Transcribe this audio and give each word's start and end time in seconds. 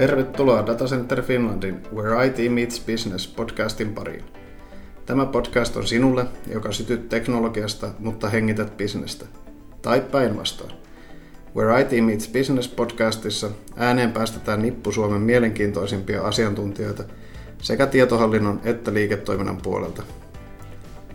Tervetuloa 0.00 0.66
Data 0.66 0.84
Center 0.84 1.22
Finlandin 1.22 1.82
Where 1.94 2.26
IT 2.26 2.52
Meets 2.52 2.82
Business 2.86 3.28
podcastin 3.28 3.94
pariin. 3.94 4.24
Tämä 5.06 5.26
podcast 5.26 5.76
on 5.76 5.86
sinulle, 5.86 6.26
joka 6.46 6.72
sytyt 6.72 7.08
teknologiasta, 7.08 7.88
mutta 7.98 8.28
hengität 8.28 8.76
bisnestä. 8.76 9.26
Tai 9.82 10.00
päinvastoin. 10.00 10.72
Where 11.56 11.80
IT 11.80 12.04
Meets 12.04 12.28
Business 12.28 12.68
podcastissa 12.68 13.50
ääneen 13.76 14.12
päästetään 14.12 14.62
nippu 14.62 14.92
Suomen 14.92 15.20
mielenkiintoisimpia 15.20 16.22
asiantuntijoita 16.22 17.04
sekä 17.62 17.86
tietohallinnon 17.86 18.60
että 18.64 18.94
liiketoiminnan 18.94 19.58
puolelta. 19.62 20.02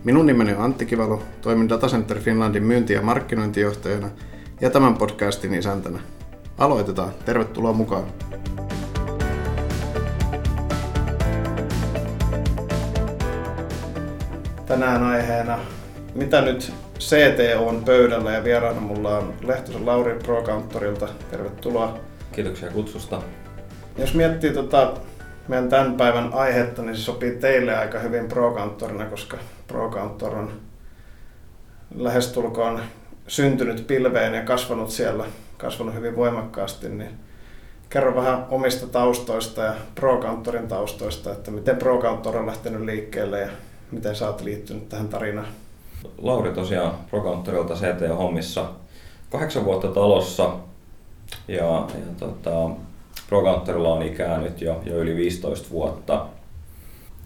Minun 0.04 0.26
nimeni 0.26 0.54
on 0.54 0.62
Antti 0.62 0.86
Kivalo, 0.86 1.22
toimin 1.40 1.68
Data 1.68 1.88
Center 1.88 2.20
Finlandin 2.20 2.64
myynti- 2.64 2.92
ja 2.92 3.02
markkinointijohtajana 3.02 4.10
ja 4.60 4.70
tämän 4.70 4.94
podcastin 4.94 5.54
isäntänä. 5.54 5.98
Aloitetaan. 6.58 7.12
Tervetuloa 7.24 7.72
mukaan. 7.72 8.04
Tänään 14.66 15.02
aiheena, 15.02 15.58
mitä 16.14 16.40
nyt 16.40 16.72
CT 16.98 17.58
on 17.58 17.84
pöydällä 17.84 18.32
ja 18.32 18.44
vieraana 18.44 18.80
mulla 18.80 19.18
on 19.18 19.34
Lehtosen 19.42 19.86
Lauri 19.86 20.14
ProCountorilta. 20.14 21.08
Tervetuloa. 21.30 21.98
Kiitoksia 22.32 22.70
kutsusta. 22.70 23.22
Jos 23.98 24.14
miettii 24.14 24.52
tota 24.52 24.92
meidän 25.48 25.68
tämän 25.68 25.94
päivän 25.94 26.30
aihetta, 26.32 26.82
niin 26.82 26.96
se 26.96 27.02
sopii 27.02 27.30
teille 27.30 27.76
aika 27.76 27.98
hyvin 27.98 28.28
ProCountorina, 28.28 29.04
koska 29.04 29.36
ProCountor 29.66 30.34
on 30.34 30.52
lähestulkoon 31.94 32.80
syntynyt 33.28 33.86
pilveen 33.86 34.34
ja 34.34 34.42
kasvanut 34.42 34.90
siellä, 34.90 35.24
kasvanut 35.56 35.94
hyvin 35.94 36.16
voimakkaasti, 36.16 36.88
niin 36.88 37.10
kerro 37.90 38.16
vähän 38.16 38.46
omista 38.50 38.86
taustoista 38.86 39.62
ja 39.62 39.74
ProCountorin 39.94 40.68
taustoista, 40.68 41.32
että 41.32 41.50
miten 41.50 41.76
ProCountor 41.76 42.36
on 42.36 42.46
lähtenyt 42.46 42.80
liikkeelle 42.80 43.40
ja 43.40 43.48
miten 43.90 44.16
sä 44.16 44.26
oot 44.26 44.40
liittynyt 44.40 44.88
tähän 44.88 45.08
tarinaan? 45.08 45.48
Lauri 46.18 46.52
tosiaan 46.52 46.94
ProCountorilta 47.10 47.74
CT-hommissa 47.74 48.64
kahdeksan 49.30 49.64
vuotta 49.64 49.88
talossa 49.88 50.50
ja, 51.48 51.64
ja 51.64 52.14
tota, 52.18 52.70
ProCountorilla 53.28 53.94
on 53.94 54.02
ikää 54.02 54.38
nyt 54.38 54.60
jo, 54.60 54.82
jo 54.84 54.98
yli 54.98 55.16
15 55.16 55.70
vuotta. 55.70 56.26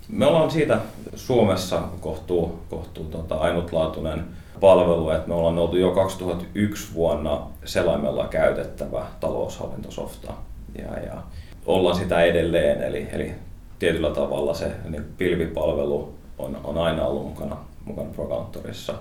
Me 0.09 0.27
ollaan 0.27 0.51
siitä 0.51 0.81
Suomessa 1.15 1.83
kohtuu, 2.01 2.59
kohtuu 2.71 3.05
tota, 3.05 3.35
ainutlaatuinen 3.35 4.25
palvelu, 4.61 5.11
että 5.11 5.29
me 5.29 5.35
ollaan 5.35 5.59
oltu 5.59 5.77
jo 5.77 5.91
2001 5.91 6.95
vuonna 6.95 7.41
selaimella 7.65 8.29
käytettävä 8.29 9.07
taloushallintosofta 9.21 10.33
ja, 10.79 11.01
ja 11.01 11.23
ollaan 11.67 11.97
sitä 11.97 12.23
edelleen, 12.23 12.83
eli, 12.83 13.09
eli 13.13 13.35
tietyllä 13.79 14.11
tavalla 14.11 14.55
se 14.55 14.73
niin 14.89 15.05
pilvipalvelu 15.19 16.20
on, 16.45 16.61
on 16.65 16.79
aina 16.79 17.05
ollut 17.05 17.27
mukana, 17.27 17.57
mukana 17.85 18.11
ProCountorissa. 18.11 18.95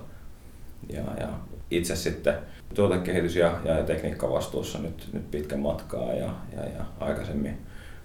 Ja, 0.93 1.03
ja 1.19 1.27
itse 1.71 1.95
sitten 1.95 2.33
tuotekehitys- 2.73 3.35
ja, 3.35 3.59
ja 3.65 3.83
tekniikkavastuussa 3.83 4.79
nyt, 4.79 5.09
nyt 5.13 5.31
pitkän 5.31 5.59
matkaa 5.59 6.13
ja, 6.13 6.29
ja, 6.55 6.63
ja 6.63 6.85
aikaisemmin, 6.99 7.57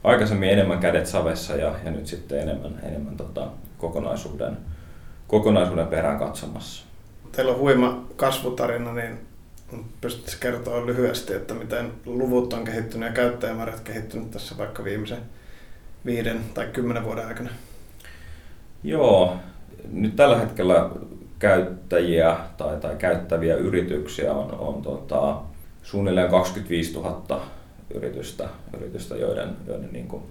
aikaisemmin 0.05 0.49
enemmän 0.49 0.81
kädet 0.81 1.07
savessa 1.07 1.57
ja, 1.57 1.75
ja 1.85 1.91
nyt 1.91 2.07
sitten 2.07 2.41
enemmän, 2.41 2.81
enemmän 2.83 3.17
tota, 3.17 3.47
kokonaisuuden, 3.79 4.57
kokonaisuuden 5.29 5.87
perään 5.87 6.19
katsomassa. 6.19 6.85
Teillä 7.33 7.53
on 7.53 7.59
huima 7.59 8.05
kasvutarina, 8.17 8.93
niin 8.93 9.19
pystytkö 10.01 10.33
kertoa 10.41 10.87
lyhyesti, 10.87 11.35
että 11.35 11.55
miten 11.55 11.93
luvut 12.07 12.53
on 12.53 12.65
kehittynyt 12.65 13.09
ja 13.09 13.15
käyttäjämäärät 13.15 13.81
kehittynyt 13.81 14.31
tässä 14.31 14.59
vaikka 14.59 14.85
viimeisen 14.85 15.23
viiden 16.07 16.41
tai 16.55 16.67
kymmenen 16.67 17.05
vuoden 17.05 17.27
aikana? 17.27 17.51
Joo, 18.85 19.37
nyt 19.93 20.17
tällä 20.17 20.39
hetkellä 20.39 20.91
käyttäjiä 21.39 22.37
tai, 22.57 22.77
tai 22.77 22.97
käyttäviä 22.97 23.57
yrityksiä 23.57 24.33
on, 24.35 24.59
on 24.59 24.83
tota, 24.83 25.41
suunnilleen 25.83 26.31
25 26.31 26.95
000 26.95 27.41
yritystä, 27.95 28.49
yritystä 28.77 29.17
joiden, 29.17 29.57
joiden 29.67 29.93
niin 29.93 30.09
kuin, 30.09 30.23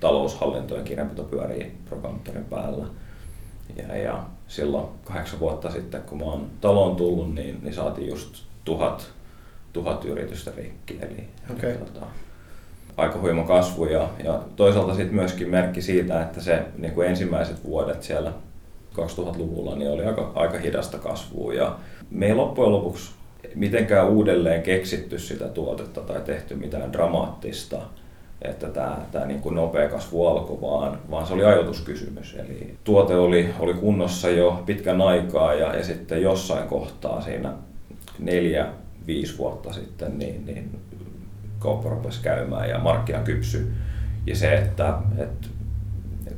taloushallinto 0.00 0.76
ja 0.76 0.82
kirjanpito 0.82 1.22
pyörii 1.22 1.72
ProCountorin 1.88 2.44
päällä. 2.44 2.86
Ja, 3.76 3.96
ja 3.96 4.24
silloin 4.48 4.86
kahdeksan 5.04 5.40
vuotta 5.40 5.70
sitten, 5.70 6.02
kun 6.02 6.18
mä 6.18 6.24
oon 6.24 6.50
taloon 6.60 6.96
tullut, 6.96 7.34
niin, 7.34 7.58
niin 7.62 7.74
saatiin 7.74 8.08
just 8.08 8.44
tuhat, 8.64 9.10
tuhat 9.72 10.04
yritystä 10.04 10.52
rikki. 10.56 10.98
Eli, 11.02 11.28
okay. 11.50 11.70
eli 11.70 11.78
tota, 11.78 12.06
aika 12.96 13.18
huima 13.18 13.42
kasvu 13.42 13.84
ja, 13.84 14.08
ja 14.24 14.40
toisaalta 14.56 14.94
sitten 14.94 15.14
myöskin 15.14 15.50
merkki 15.50 15.82
siitä, 15.82 16.22
että 16.22 16.40
se 16.40 16.62
niin 16.78 16.92
kuin 16.92 17.08
ensimmäiset 17.08 17.64
vuodet 17.64 18.02
siellä 18.02 18.32
2000-luvulla 18.94 19.76
niin 19.76 19.90
oli 19.90 20.04
aika, 20.04 20.32
aika 20.34 20.58
hidasta 20.58 20.98
kasvua 20.98 21.54
ja 21.54 21.76
me 22.10 22.26
ei 22.26 22.34
loppujen 22.34 22.72
lopuksi 22.72 23.10
mitenkään 23.54 24.08
uudelleen 24.08 24.62
keksitty 24.62 25.18
sitä 25.18 25.48
tuotetta 25.48 26.00
tai 26.00 26.20
tehty 26.20 26.54
mitään 26.54 26.92
dramaattista, 26.92 27.82
että 28.42 28.68
tämä, 28.68 28.98
tämä 29.12 29.26
niin 29.26 29.40
kuin 29.40 29.54
nopea 29.54 29.88
kasvu 29.88 30.26
alkoi, 30.26 30.60
vaan, 30.60 30.98
vaan 31.10 31.26
se 31.26 31.34
oli 31.34 31.44
ajatuskysymys. 31.44 32.36
Eli 32.38 32.74
tuote 32.84 33.16
oli, 33.16 33.48
oli 33.58 33.74
kunnossa 33.74 34.30
jo 34.30 34.62
pitkän 34.66 35.00
aikaa 35.00 35.54
ja, 35.54 35.76
ja 35.76 35.84
sitten 35.84 36.22
jossain 36.22 36.68
kohtaa 36.68 37.20
siinä 37.20 37.52
neljä, 38.18 38.66
viisi 39.06 39.38
vuotta 39.38 39.72
sitten, 39.72 40.18
niin, 40.18 40.46
niin 40.46 40.70
kauppa 41.62 41.90
rupesi 41.90 42.22
käymään 42.22 42.68
ja 42.68 42.78
markkina 42.78 43.18
kypsy. 43.18 43.72
Ja 44.26 44.36
se, 44.36 44.54
että, 44.54 44.94
että 45.18 45.48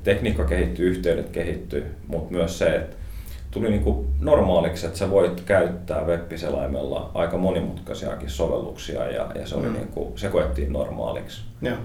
tekniikka 0.02 0.44
kehittyy, 0.44 0.88
yhteydet 0.88 1.30
kehittyy, 1.30 1.94
mutta 2.06 2.32
myös 2.32 2.58
se, 2.58 2.76
että 2.76 2.96
tuli 3.50 3.70
niin 3.70 3.82
kuin 3.82 4.06
normaaliksi, 4.20 4.86
että 4.86 4.98
sä 4.98 5.10
voit 5.10 5.40
käyttää 5.40 6.04
web-selaimella 6.04 7.10
aika 7.14 7.36
monimutkaisiakin 7.36 8.30
sovelluksia 8.30 9.10
ja, 9.10 9.30
ja 9.34 9.46
se, 9.46 9.54
oli 9.54 9.66
mm. 9.66 9.72
niin 9.72 9.88
kuin, 9.88 10.18
se 10.18 10.28
koettiin 10.28 10.72
normaaliksi. 10.72 11.42
Joo. 11.62 11.76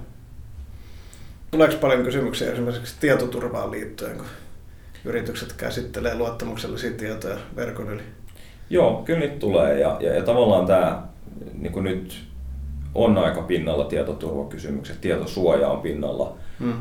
Tuleeko 1.51 1.75
paljon 1.81 2.03
kysymyksiä 2.03 2.51
esimerkiksi 2.51 2.95
tietoturvaan 2.99 3.72
liittyen, 3.72 4.17
kun 4.17 4.25
yritykset 5.05 5.53
käsittelee 5.53 6.16
luottamuksellisia 6.16 6.91
tietoja 6.91 7.38
verkon 7.55 7.89
yli? 7.89 8.03
Joo, 8.69 9.01
kyllä 9.05 9.19
niitä 9.19 9.39
tulee 9.39 9.79
ja, 9.79 9.97
ja, 9.99 10.13
ja 10.13 10.23
tavallaan 10.23 10.66
tämä 10.66 11.03
niin 11.53 11.73
kuin 11.73 11.83
nyt 11.83 12.28
on 12.95 13.17
aika 13.17 13.41
pinnalla 13.41 13.85
tietoturvakysymykset, 13.85 15.01
tietosuoja 15.01 15.67
on 15.67 15.81
pinnalla 15.81 16.38
mm. 16.59 16.73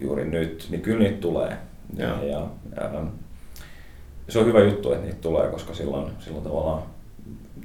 juuri 0.00 0.24
nyt, 0.24 0.66
niin 0.70 0.80
kyllä 0.80 0.98
niitä 0.98 1.20
tulee. 1.20 1.56
Ja, 1.96 2.24
ja, 2.24 2.46
ja, 2.76 3.02
se 4.28 4.38
on 4.38 4.46
hyvä 4.46 4.60
juttu, 4.60 4.92
että 4.92 5.04
niitä 5.04 5.20
tulee, 5.20 5.48
koska 5.48 5.74
silloin, 5.74 6.12
silloin 6.18 6.44
tavallaan 6.44 6.82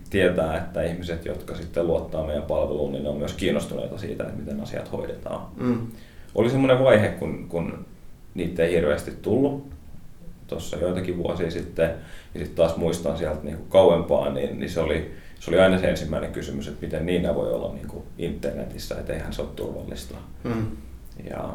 tietää, 0.09 0.57
että 0.57 0.83
ihmiset, 0.83 1.25
jotka 1.25 1.55
sitten 1.55 1.87
luottaa 1.87 2.25
meidän 2.25 2.43
palveluun, 2.43 2.91
niin 2.91 3.03
ne 3.03 3.09
on 3.09 3.17
myös 3.17 3.33
kiinnostuneita 3.33 3.97
siitä, 3.97 4.23
että 4.23 4.39
miten 4.39 4.61
asiat 4.61 4.91
hoidetaan. 4.91 5.47
Mm. 5.57 5.87
Oli 6.35 6.49
semmoinen 6.49 6.83
vaihe, 6.83 7.07
kun, 7.07 7.45
kun 7.49 7.85
niitä 8.33 8.63
ei 8.63 8.75
hirveästi 8.75 9.11
tullut 9.21 9.67
tuossa 10.47 10.77
joitakin 10.77 11.17
vuosia 11.17 11.51
sitten, 11.51 11.89
ja 12.33 12.39
sitten 12.39 12.55
taas 12.55 12.77
muistan 12.77 13.17
sieltä 13.17 13.43
niin 13.43 13.57
kuin 13.57 13.69
kauempaa, 13.69 14.29
niin, 14.29 14.59
niin 14.59 14.69
se 14.69 14.79
oli 14.79 15.11
se 15.43 15.51
oli 15.51 15.59
aina 15.59 15.79
se 15.79 15.89
ensimmäinen 15.89 16.31
kysymys, 16.31 16.67
että 16.67 16.85
miten 16.85 17.05
niin 17.05 17.35
voi 17.35 17.53
olla 17.53 17.73
niin 17.73 17.87
kuin 17.87 18.03
internetissä, 18.17 18.95
että 18.95 19.13
eihän 19.13 19.33
se 19.33 19.41
ole 19.41 19.49
turvallista. 19.55 20.15
Mm. 20.43 20.67
Ja 21.29 21.53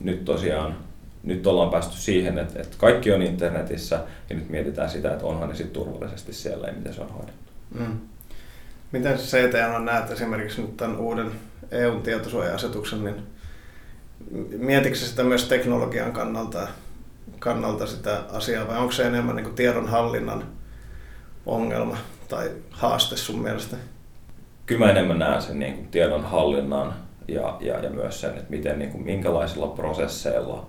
nyt 0.00 0.24
tosiaan, 0.24 0.76
nyt 1.22 1.46
ollaan 1.46 1.70
päästy 1.70 1.96
siihen, 1.96 2.38
että, 2.38 2.62
että 2.62 2.76
kaikki 2.78 3.12
on 3.12 3.22
internetissä 3.22 4.00
ja 4.30 4.36
nyt 4.36 4.48
mietitään 4.48 4.90
sitä, 4.90 5.12
että 5.12 5.26
onhan 5.26 5.48
ne 5.48 5.54
sitten 5.54 5.82
turvallisesti 5.82 6.32
siellä 6.32 6.66
ja 6.66 6.72
miten 6.72 6.94
se 6.94 7.00
on 7.00 7.10
hoidettu. 7.10 7.52
Mm. 7.78 7.98
Miten 8.92 9.18
se 9.18 9.38
CTN 9.38 9.84
näet 9.84 10.10
esimerkiksi 10.10 10.62
nyt 10.62 10.76
tämän 10.76 10.98
uuden 10.98 11.32
EUn 11.70 12.02
tietosuoja-asetuksen, 12.02 13.04
niin 13.04 13.22
mietitkö 14.58 14.98
sitä 14.98 15.24
myös 15.24 15.48
teknologian 15.48 16.12
kannalta, 16.12 16.68
kannalta 17.38 17.86
sitä 17.86 18.22
asiaa 18.32 18.68
vai 18.68 18.78
onko 18.78 18.92
se 18.92 19.06
enemmän 19.06 19.36
niin 19.36 19.54
tiedonhallinnan 19.54 20.44
ongelma? 21.46 21.96
Tai 22.28 22.50
haaste 22.70 23.16
sun 23.16 23.42
mielestä? 23.42 23.76
Kyllä 24.66 24.84
mä 24.84 24.90
enemmän 24.90 25.18
näen 25.18 25.42
sen 25.42 25.58
niin 25.58 25.74
kuin 25.74 25.88
tiedon 25.88 26.24
hallinnan 26.24 26.94
ja, 27.28 27.56
ja, 27.60 27.78
ja 27.78 27.90
myös 27.90 28.20
sen, 28.20 28.30
että 28.30 28.50
miten, 28.50 28.78
niin 28.78 28.90
kuin, 28.90 29.04
minkälaisilla 29.04 29.66
prosesseilla 29.66 30.66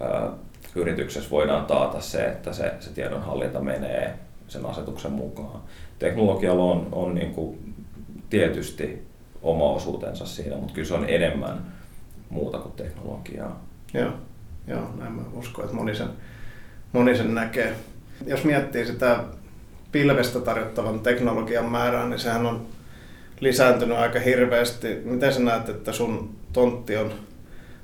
ää, 0.00 0.30
yrityksessä 0.74 1.30
voidaan 1.30 1.66
taata 1.66 2.00
se, 2.00 2.24
että 2.24 2.52
se, 2.52 2.72
se 2.80 2.90
tiedonhallinta 2.90 3.60
menee 3.60 4.18
sen 4.48 4.66
asetuksen 4.66 5.12
mukaan. 5.12 5.60
Teknologialla 5.98 6.64
on, 6.64 6.88
on 6.92 7.14
niin 7.14 7.34
kuin 7.34 7.74
tietysti 8.30 9.06
oma 9.42 9.64
osuutensa 9.64 10.26
siinä, 10.26 10.56
mutta 10.56 10.74
kyllä 10.74 10.88
se 10.88 10.94
on 10.94 11.08
enemmän 11.08 11.72
muuta 12.30 12.58
kuin 12.58 12.74
teknologiaa. 12.74 13.64
Joo, 13.94 14.12
Joo 14.66 14.90
näin 14.98 15.12
mä 15.12 15.22
uskon, 15.32 15.64
että 15.64 15.76
moni 15.76 15.94
sen, 15.94 16.08
moni 16.92 17.16
sen 17.16 17.34
näkee. 17.34 17.74
Jos 18.26 18.44
miettii 18.44 18.86
sitä 18.86 19.24
pilvestä 19.92 20.40
tarjottavan 20.40 21.00
teknologian 21.00 21.70
määrää, 21.70 22.08
niin 22.08 22.18
sehän 22.18 22.46
on 22.46 22.66
lisääntynyt 23.40 23.98
aika 23.98 24.20
hirveästi. 24.20 25.00
Miten 25.04 25.32
sä 25.32 25.40
näet, 25.40 25.68
että 25.68 25.92
sun 25.92 26.36
tontti 26.52 26.96
on 26.96 27.12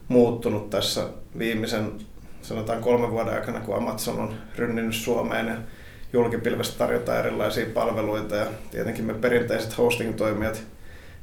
muuttunut 0.08 0.70
tässä 0.70 1.08
viimeisen 1.38 1.92
sanotaan 2.42 2.80
kolmen 2.80 3.10
vuoden 3.10 3.34
aikana, 3.34 3.60
kun 3.60 3.76
Amazon 3.76 4.18
on 4.18 4.34
rynninyt 4.56 4.94
Suomeen 4.94 5.46
ja 5.46 5.54
julkipilvestä 6.12 6.78
tarjotaan 6.78 7.18
erilaisia 7.18 7.66
palveluita 7.74 8.36
ja 8.36 8.46
tietenkin 8.70 9.04
me 9.04 9.14
perinteiset 9.14 9.78
hosting-toimijat 9.78 10.62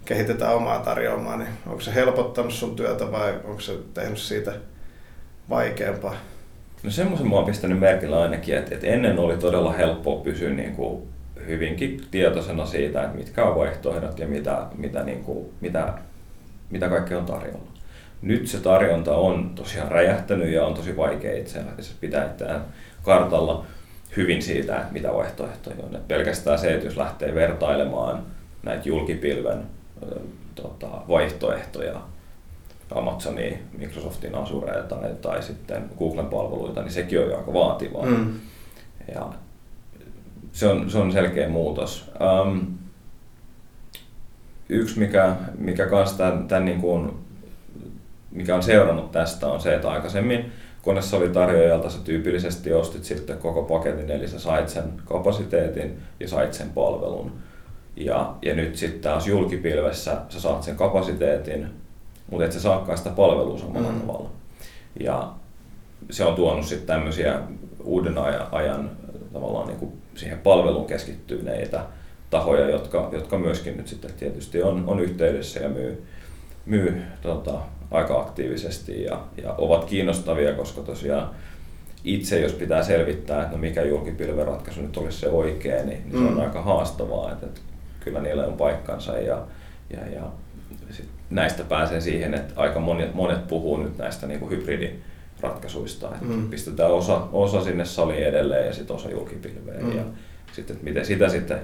kehitetään 0.05 0.55
omaa 0.55 0.79
tarjoamaa, 0.79 1.37
niin 1.37 1.49
onko 1.67 1.81
se 1.81 1.93
helpottanut 1.93 2.53
sun 2.53 2.75
työtä 2.75 3.11
vai 3.11 3.39
onko 3.43 3.61
se 3.61 3.77
tehnyt 3.93 4.17
siitä 4.17 4.53
vaikeampaa? 5.49 6.15
No 6.83 6.91
semmoisen 6.91 7.27
mä 7.27 7.35
oon 7.35 7.45
pistänyt 7.45 7.79
merkillä 7.79 8.21
ainakin, 8.21 8.57
että, 8.57 8.75
että 8.75 8.87
ennen 8.87 9.19
oli 9.19 9.37
todella 9.37 9.71
helppoa 9.73 10.23
pysyä 10.23 10.49
niin 10.49 10.75
kuin 10.75 11.03
hyvinkin 11.47 12.01
tietoisena 12.11 12.65
siitä, 12.65 13.03
että 13.03 13.17
mitkä 13.17 13.45
on 13.45 13.55
vaihtoehdot 13.55 14.19
ja 14.19 14.27
mitä, 14.27 14.65
mitä, 14.77 15.03
niin 15.03 15.23
kuin, 15.23 15.49
mitä, 15.61 15.93
mitä 16.69 16.89
kaikkea 16.89 17.17
on 17.17 17.25
tarjolla. 17.25 17.71
Nyt 18.21 18.47
se 18.47 18.59
tarjonta 18.59 19.15
on 19.15 19.51
tosiaan 19.55 19.91
räjähtänyt 19.91 20.49
ja 20.49 20.65
on 20.65 20.73
tosi 20.73 20.97
vaikea 20.97 21.37
itse 21.37 21.59
asiassa 21.59 21.95
pitää 22.01 22.25
itseään 22.25 22.65
kartalla 23.03 23.65
hyvin 24.17 24.41
siitä, 24.41 24.75
että 24.77 24.93
mitä 24.93 25.13
vaihtoehtoja 25.13 25.75
on. 25.83 25.95
Et 25.95 26.07
pelkästään 26.07 26.59
se, 26.59 26.73
että 26.73 26.87
jos 26.87 26.97
lähtee 26.97 27.35
vertailemaan 27.35 28.23
näitä 28.63 28.89
julkipilven 28.89 29.63
tota, 30.55 30.87
vaihtoehtoja, 30.87 32.01
Amazonia, 32.95 33.57
Microsoftin 33.77 34.35
Azurea 34.35 34.83
tai, 34.83 35.09
tai 35.21 35.43
sitten 35.43 35.89
Googlen 35.99 36.25
palveluita, 36.25 36.81
niin 36.81 36.91
sekin 36.91 37.19
on 37.19 37.29
jo 37.29 37.37
aika 37.37 37.53
vaativaa. 37.53 38.05
Mm. 38.05 38.33
Ja 39.15 39.33
se 40.51 40.67
on, 40.67 40.89
se 40.89 40.97
on 40.97 41.11
selkeä 41.11 41.49
muutos. 41.49 42.11
Um, 42.41 42.67
yksi, 44.69 44.99
mikä, 44.99 45.35
mikä 45.57 45.85
kanssa 45.85 46.17
tämän, 46.17 46.47
tämän 46.47 46.65
niin 46.65 46.81
kuin, 46.81 47.11
mikä 48.31 48.55
on 48.55 48.63
seurannut 48.63 49.11
tästä, 49.11 49.47
on 49.47 49.61
se, 49.61 49.75
että 49.75 49.91
aikaisemmin 49.91 50.51
koneessa 50.81 51.17
oli 51.17 51.29
tarjoajalta, 51.29 51.89
sä 51.89 51.99
tyypillisesti 52.03 52.73
ostit 52.73 53.03
sitten 53.03 53.37
koko 53.37 53.63
paketin, 53.63 54.11
eli 54.11 54.27
sä 54.27 54.39
sait 54.39 54.69
sen 54.69 54.83
kapasiteetin 55.05 55.97
ja 56.19 56.27
sait 56.27 56.53
sen 56.53 56.69
palvelun. 56.69 57.31
Ja, 57.95 58.35
ja 58.41 58.55
nyt 58.55 58.75
sitten 58.75 59.01
taas 59.01 59.27
julkipilvessä 59.27 60.17
sä 60.29 60.41
saat 60.41 60.63
sen 60.63 60.75
kapasiteetin, 60.75 61.67
mutta 62.29 62.45
et 62.45 62.51
sä 62.51 62.59
saakaan 62.59 62.97
sitä 62.97 63.09
palvelua 63.09 63.57
samalla 63.57 63.91
mm. 63.91 64.01
tavalla. 64.01 64.29
Ja 64.99 65.31
se 66.09 66.25
on 66.25 66.35
tuonut 66.35 66.65
sitten 66.65 66.87
tämmöisiä 66.87 67.39
uuden 67.83 68.17
ajan, 68.17 68.47
ajan 68.51 68.91
tavallaan 69.33 69.67
niin 69.67 69.79
kuin 69.79 69.91
siihen 70.15 70.39
palveluun 70.39 70.85
keskittyneitä 70.85 71.85
tahoja, 72.29 72.69
jotka, 72.69 73.09
jotka 73.11 73.37
myöskin 73.37 73.77
nyt 73.77 73.87
sitten 73.87 74.13
tietysti 74.13 74.63
on, 74.63 74.83
on 74.87 74.99
yhteydessä 74.99 75.59
ja 75.59 75.69
myy, 75.69 76.07
myy 76.65 77.01
tota, 77.21 77.59
aika 77.91 78.19
aktiivisesti 78.19 79.03
ja, 79.03 79.21
ja 79.43 79.53
ovat 79.57 79.85
kiinnostavia, 79.85 80.53
koska 80.53 80.81
tosiaan 80.81 81.29
itse 82.03 82.39
jos 82.39 82.53
pitää 82.53 82.83
selvittää, 82.83 83.41
että 83.41 83.51
no 83.51 83.57
mikä 83.57 83.81
julkipilveratkaisu 83.81 84.81
nyt 84.81 84.97
olisi 84.97 85.19
se 85.19 85.29
oikea, 85.29 85.83
niin, 85.83 85.87
niin 85.87 86.11
se 86.11 86.17
on 86.17 86.33
mm. 86.33 86.39
aika 86.39 86.61
haastavaa, 86.61 87.31
että, 87.31 87.45
että 87.45 87.61
kyllä 87.99 88.21
niillä 88.21 88.45
on 88.45 88.53
paikkansa 88.53 89.17
ja, 89.17 89.41
ja, 89.89 90.07
ja 90.07 90.21
sit 90.89 91.09
näistä 91.29 91.63
pääsee 91.63 92.01
siihen, 92.01 92.33
että 92.33 92.53
aika 92.55 92.79
monet, 92.79 93.13
monet 93.13 93.47
puhuu 93.47 93.77
nyt 93.77 93.97
näistä 93.97 94.27
niin 94.27 94.39
kuin 94.39 94.51
hybridiratkaisuista, 94.51 96.07
että 96.07 96.25
mm. 96.25 96.49
pistetään 96.49 96.91
osa, 96.91 97.27
osa 97.31 97.63
sinne 97.63 97.85
saliin 97.85 98.25
edelleen 98.25 98.67
ja 98.67 98.73
sitten 98.73 98.95
osa 98.95 99.09
julkipilveen 99.09 99.85
mm. 99.85 99.97
ja 99.97 100.03
sitten, 100.53 100.75
että 100.75 100.83
miten 100.83 101.05
sitä 101.05 101.29
sitten 101.29 101.59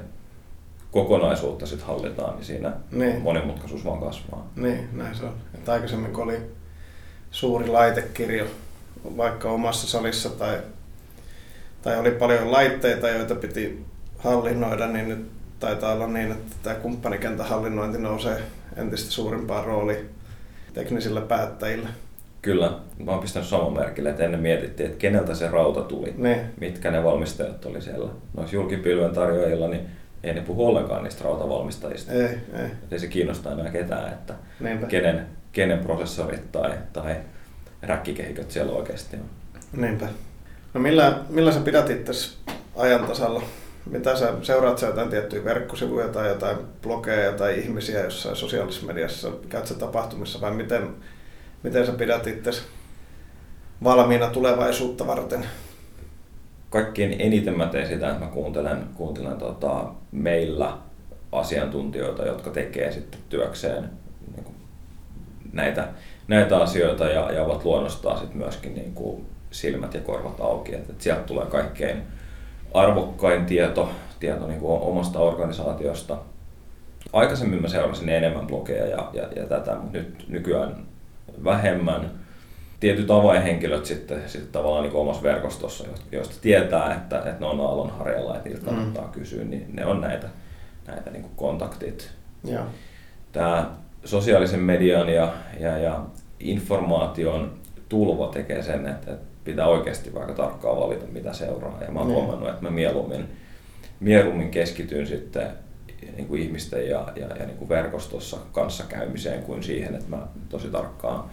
kokonaisuutta 0.92 1.66
sitten 1.66 1.88
hallitaan, 1.88 2.36
niin 2.36 2.46
siinä 2.46 2.72
niin. 2.92 3.22
monimutkaisuus 3.22 3.86
vaan 3.86 4.00
kasvaa. 4.00 4.52
Niin, 4.56 4.90
näin 4.94 5.16
se 5.16 5.26
on. 5.26 5.34
Että 5.54 5.74
aikaisemmin 5.74 6.14
kun 6.14 6.24
oli 6.24 6.38
suuri 7.32 7.68
laitekirjo 7.68 8.46
vaikka 9.18 9.52
omassa 9.52 9.88
salissa 9.88 10.30
tai, 10.30 10.58
tai 11.82 12.00
oli 12.00 12.12
paljon 12.12 12.52
laitteita, 12.52 13.10
joita 13.10 13.36
piti 13.36 13.86
hallinnoida, 14.18 14.88
niin 14.88 15.10
nyt 15.10 15.37
taitaa 15.60 15.94
olla 15.94 16.08
niin, 16.08 16.32
että 16.32 16.56
tämä 16.64 16.76
kumppanikentän 16.76 17.46
hallinnointi 17.46 17.98
nousee 17.98 18.42
entistä 18.76 19.12
suurimpaan 19.12 19.66
rooliin 19.66 20.10
teknisillä 20.74 21.22
päättäjillä. 21.22 21.90
Kyllä, 22.42 22.72
mä 23.06 23.12
oon 23.12 23.20
pistänyt 23.20 23.48
saman 23.48 23.74
merkille, 23.74 24.10
että 24.10 24.24
ennen 24.24 24.40
mietittiin, 24.40 24.88
että 24.88 25.00
keneltä 25.00 25.36
se 25.36 25.48
rauta 25.48 25.82
tuli, 25.82 26.14
ne. 26.18 26.46
mitkä 26.60 26.92
ne 26.92 27.04
valmistajat 27.04 27.66
oli 27.66 27.82
siellä. 27.82 28.10
Noissa 28.38 28.56
julkipilven 28.56 29.14
tarjoajilla, 29.14 29.68
niin 29.68 29.82
ei 30.24 30.34
ne 30.34 30.42
puhu 30.42 30.68
ollenkaan 30.68 31.04
niistä 31.04 31.24
rautavalmistajista. 31.24 32.12
Ei, 32.12 32.22
ei. 32.24 32.70
ei 32.92 33.00
se 33.00 33.08
kiinnostaa 33.08 33.54
enää 33.54 33.72
ketään, 33.72 34.14
että 34.14 34.34
kenen, 34.88 35.28
kenen 35.52 35.80
prosessorit 35.80 36.52
tai, 36.52 36.72
tai 36.94 37.16
räkkikehikot 37.82 38.52
siellä 38.52 38.72
oikeasti 38.72 39.18
on. 39.18 39.30
Niinpä. 39.82 40.08
No 40.74 40.82
millä, 40.82 41.20
millä 41.30 41.52
sä 41.52 41.60
pidät 41.60 41.90
itse 41.90 42.36
ajan 42.76 43.06
tasalla? 43.06 43.42
Mitä 43.90 44.16
sä 44.16 44.34
seuraat 44.42 44.78
sä 44.78 44.88
jotain 44.88 45.10
tiettyjä 45.10 45.44
verkkosivuja 45.44 46.08
tai 46.08 46.28
jotain 46.28 46.58
blogeja 46.82 47.32
tai 47.32 47.60
ihmisiä 47.60 48.04
jossain 48.04 48.36
sosiaalisessa 48.36 48.86
mediassa? 48.86 49.32
Käyt 49.50 49.68
sä 49.68 49.74
tapahtumissa 49.74 50.42
vai 50.42 50.52
miten, 50.52 50.96
miten 51.64 51.86
sä 51.86 51.92
pidät 51.92 52.28
itse 52.28 52.52
valmiina 53.84 54.28
tulevaisuutta 54.28 55.08
varten? 55.08 55.46
kaikkein 56.70 57.16
eniten 57.20 57.58
mä 57.58 57.66
teen 57.66 57.88
sitä, 57.88 58.10
että 58.10 58.26
mä 58.26 58.32
kuuntelen, 58.32 58.84
kuuntelen 58.96 59.38
tota, 59.38 59.86
meillä 60.12 60.78
asiantuntijoita, 61.32 62.26
jotka 62.26 62.50
tekee 62.50 62.92
sitten 62.92 63.20
työkseen 63.30 63.90
niin 64.36 64.56
näitä, 65.54 65.88
näitä 66.28 66.58
asioita 66.58 67.06
ja, 67.06 67.32
ja 67.32 67.44
ovat 67.44 67.66
luonnostaan 67.66 68.20
sitten 68.20 68.38
myöskin 68.38 68.76
niin 68.76 68.94
kuin 68.94 69.26
silmät 69.52 69.94
ja 69.94 70.02
korvat 70.02 70.40
auki. 70.40 70.76
Et, 70.76 70.90
et 70.90 71.02
sieltä 71.02 71.22
tulee 71.22 71.46
kaikkein 71.46 72.04
arvokkain 72.74 73.46
tieto, 73.46 73.90
tieto 74.20 74.48
niin 74.48 74.60
kuin 74.60 74.82
omasta 74.82 75.20
organisaatiosta. 75.20 76.18
Aikaisemmin 77.14 77.62
mä 77.62 77.68
seurasin 77.68 78.10
enemmän 78.10 78.48
blogeja 78.48 78.86
ja, 78.86 79.10
ja, 79.14 79.28
ja 79.36 79.46
tätä, 79.48 79.76
mutta 79.76 79.98
nyt 79.98 80.26
nykyään 80.30 80.86
vähemmän 81.44 82.12
tietyt 82.80 83.12
avainhenkilöt 83.12 83.86
sitten, 83.86 84.22
sitten 84.30 84.52
tavallaan 84.52 84.84
niin 84.84 84.96
omassa 84.96 85.24
verkostossa, 85.24 85.86
joista 86.12 86.36
tietää, 86.42 86.94
että, 86.94 87.18
että 87.18 87.40
ne 87.40 87.46
on 87.46 87.60
aallonharjalla, 87.60 88.36
että 88.36 88.50
niiltä 88.50 88.72
mm. 88.72 88.76
kannattaa 88.76 89.06
mm. 89.06 89.12
kysyä, 89.12 89.44
niin 89.44 89.66
ne 89.74 89.86
on 89.86 90.02
näitä, 90.02 90.28
näitä 90.88 91.10
niin 91.10 91.26
kontaktit. 91.36 92.12
Ja. 92.44 92.66
Tämä 93.32 93.72
sosiaalisen 94.06 94.60
median 94.60 95.10
ja, 95.10 95.34
ja, 95.60 95.78
ja 95.78 96.00
informaation 96.40 97.54
tulva 97.90 98.28
tekee 98.28 98.64
sen, 98.64 98.88
että, 98.88 99.12
että 99.12 99.26
pitää 99.48 99.68
oikeasti 99.68 100.14
vaikka 100.14 100.34
tarkkaan 100.34 100.78
valita, 100.78 101.06
mitä 101.12 101.34
seuraa. 101.34 101.78
Ja 101.82 101.92
mä 101.92 102.00
oon 102.00 102.08
mm. 102.08 102.14
huomannut, 102.14 102.50
että 102.50 102.62
mä 102.62 102.70
mieluummin, 102.70 103.26
mieluummin 104.00 104.52
keskityn 104.52 105.08
sitten 105.08 105.48
niin 106.16 106.28
kuin 106.28 106.42
ihmisten 106.42 106.90
ja, 106.90 107.14
ja, 107.16 107.28
ja 107.28 107.46
niin 107.46 107.58
kuin 107.58 107.70
verkostossa 107.70 108.38
kanssakäymiseen 108.52 109.44
kuin 109.44 109.64
siihen, 109.64 109.96
että 109.96 110.10
mä 110.10 110.28
tosi 110.50 110.68
tarkkaan 110.68 111.24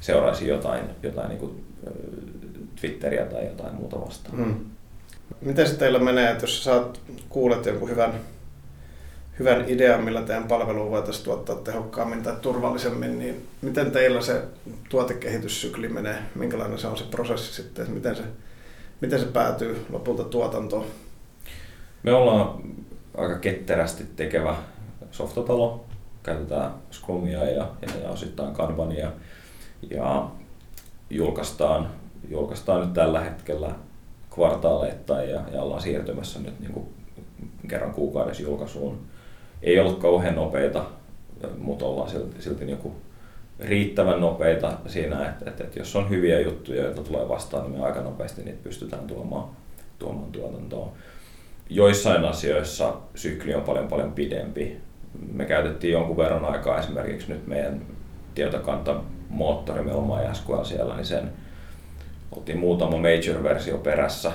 seuraisi 0.00 0.48
jotain, 0.48 0.84
jotain 1.02 1.28
niin 1.28 1.38
kuin 1.38 1.64
Twitteriä 2.80 3.24
tai 3.24 3.44
jotain 3.44 3.74
muuta 3.74 4.00
vastaan. 4.00 4.38
Mm. 4.38 4.54
Miten 5.40 5.68
se 5.68 5.74
teillä 5.74 5.98
menee, 5.98 6.30
että 6.30 6.44
jos 6.44 6.64
saat, 6.64 7.00
kuulet 7.28 7.66
jonkun 7.66 7.90
hyvän, 7.90 8.12
hyvän 9.38 9.64
idean, 9.68 10.04
millä 10.04 10.22
teidän 10.22 10.48
palvelua 10.48 10.90
voitaisiin 10.90 11.24
tuottaa 11.24 11.56
tehokkaammin 11.56 12.22
tai 12.22 12.36
turvallisemmin, 12.40 13.18
niin 13.18 13.48
miten 13.62 13.90
teillä 13.90 14.20
se 14.20 14.42
tuotekehityssykli 14.88 15.88
menee? 15.88 16.18
Minkälainen 16.34 16.78
se 16.78 16.86
on 16.86 16.96
se 16.96 17.04
prosessi 17.04 17.62
sitten? 17.62 17.90
Miten 17.90 18.16
se, 18.16 18.22
miten 19.00 19.20
se 19.20 19.26
päätyy 19.26 19.86
lopulta 19.90 20.24
tuotantoon? 20.24 20.84
Me 22.02 22.12
ollaan 22.12 22.62
aika 23.16 23.38
ketterästi 23.38 24.04
tekevä 24.16 24.56
softatalo. 25.10 25.84
Käytetään 26.22 26.74
Scrumia 26.92 27.44
ja, 27.44 27.68
ja, 27.82 28.02
ja 28.02 28.08
osittain 28.08 28.54
Kanbania 28.54 29.12
ja 29.90 30.30
julkaistaan, 31.10 31.90
julkaistaan 32.28 32.80
nyt 32.80 32.92
tällä 32.92 33.20
hetkellä 33.20 33.74
kvartaaleittain 34.34 35.30
ja, 35.30 35.40
ja 35.52 35.62
ollaan 35.62 35.82
siirtymässä 35.82 36.40
nyt 36.40 36.60
niin 36.60 36.72
kuin 36.72 36.86
kerran 37.68 37.94
kuukaudessa 37.94 38.42
julkaisuun. 38.42 39.13
Ei 39.64 39.80
ollut 39.80 39.98
kauhean 39.98 40.34
nopeita, 40.34 40.84
mutta 41.58 41.84
ollaan 41.84 42.10
silti, 42.10 42.42
silti 42.42 42.64
niin 42.64 42.92
riittävän 43.60 44.20
nopeita 44.20 44.72
siinä, 44.86 45.28
että, 45.28 45.50
että, 45.50 45.64
että 45.64 45.78
jos 45.78 45.96
on 45.96 46.10
hyviä 46.10 46.40
juttuja, 46.40 46.82
joita 46.82 47.02
tulee 47.02 47.28
vastaan, 47.28 47.62
niin 47.62 47.80
me 47.80 47.86
aika 47.86 48.00
nopeasti 48.00 48.42
niitä 48.42 48.62
pystytään 48.62 49.06
tuomaan, 49.06 49.48
tuomaan 49.98 50.32
tuotantoon. 50.32 50.92
Joissain 51.70 52.24
asioissa 52.24 52.94
sykli 53.14 53.54
on 53.54 53.62
paljon 53.62 53.88
paljon 53.88 54.12
pidempi. 54.12 54.76
Me 55.32 55.44
käytettiin 55.44 55.92
jonkun 55.92 56.16
verran 56.16 56.44
aikaa 56.44 56.78
esimerkiksi 56.78 57.32
nyt 57.32 57.46
meidän 57.46 57.82
tietokanta 58.34 59.00
moottori, 59.28 59.82
meillä 59.82 60.00
on 60.00 60.28
MySQL 60.28 60.62
siellä, 60.62 60.96
niin 60.96 61.06
sen 61.06 61.32
oltiin 62.36 62.58
muutama 62.58 62.96
major-versio 62.96 63.78
perässä 63.78 64.32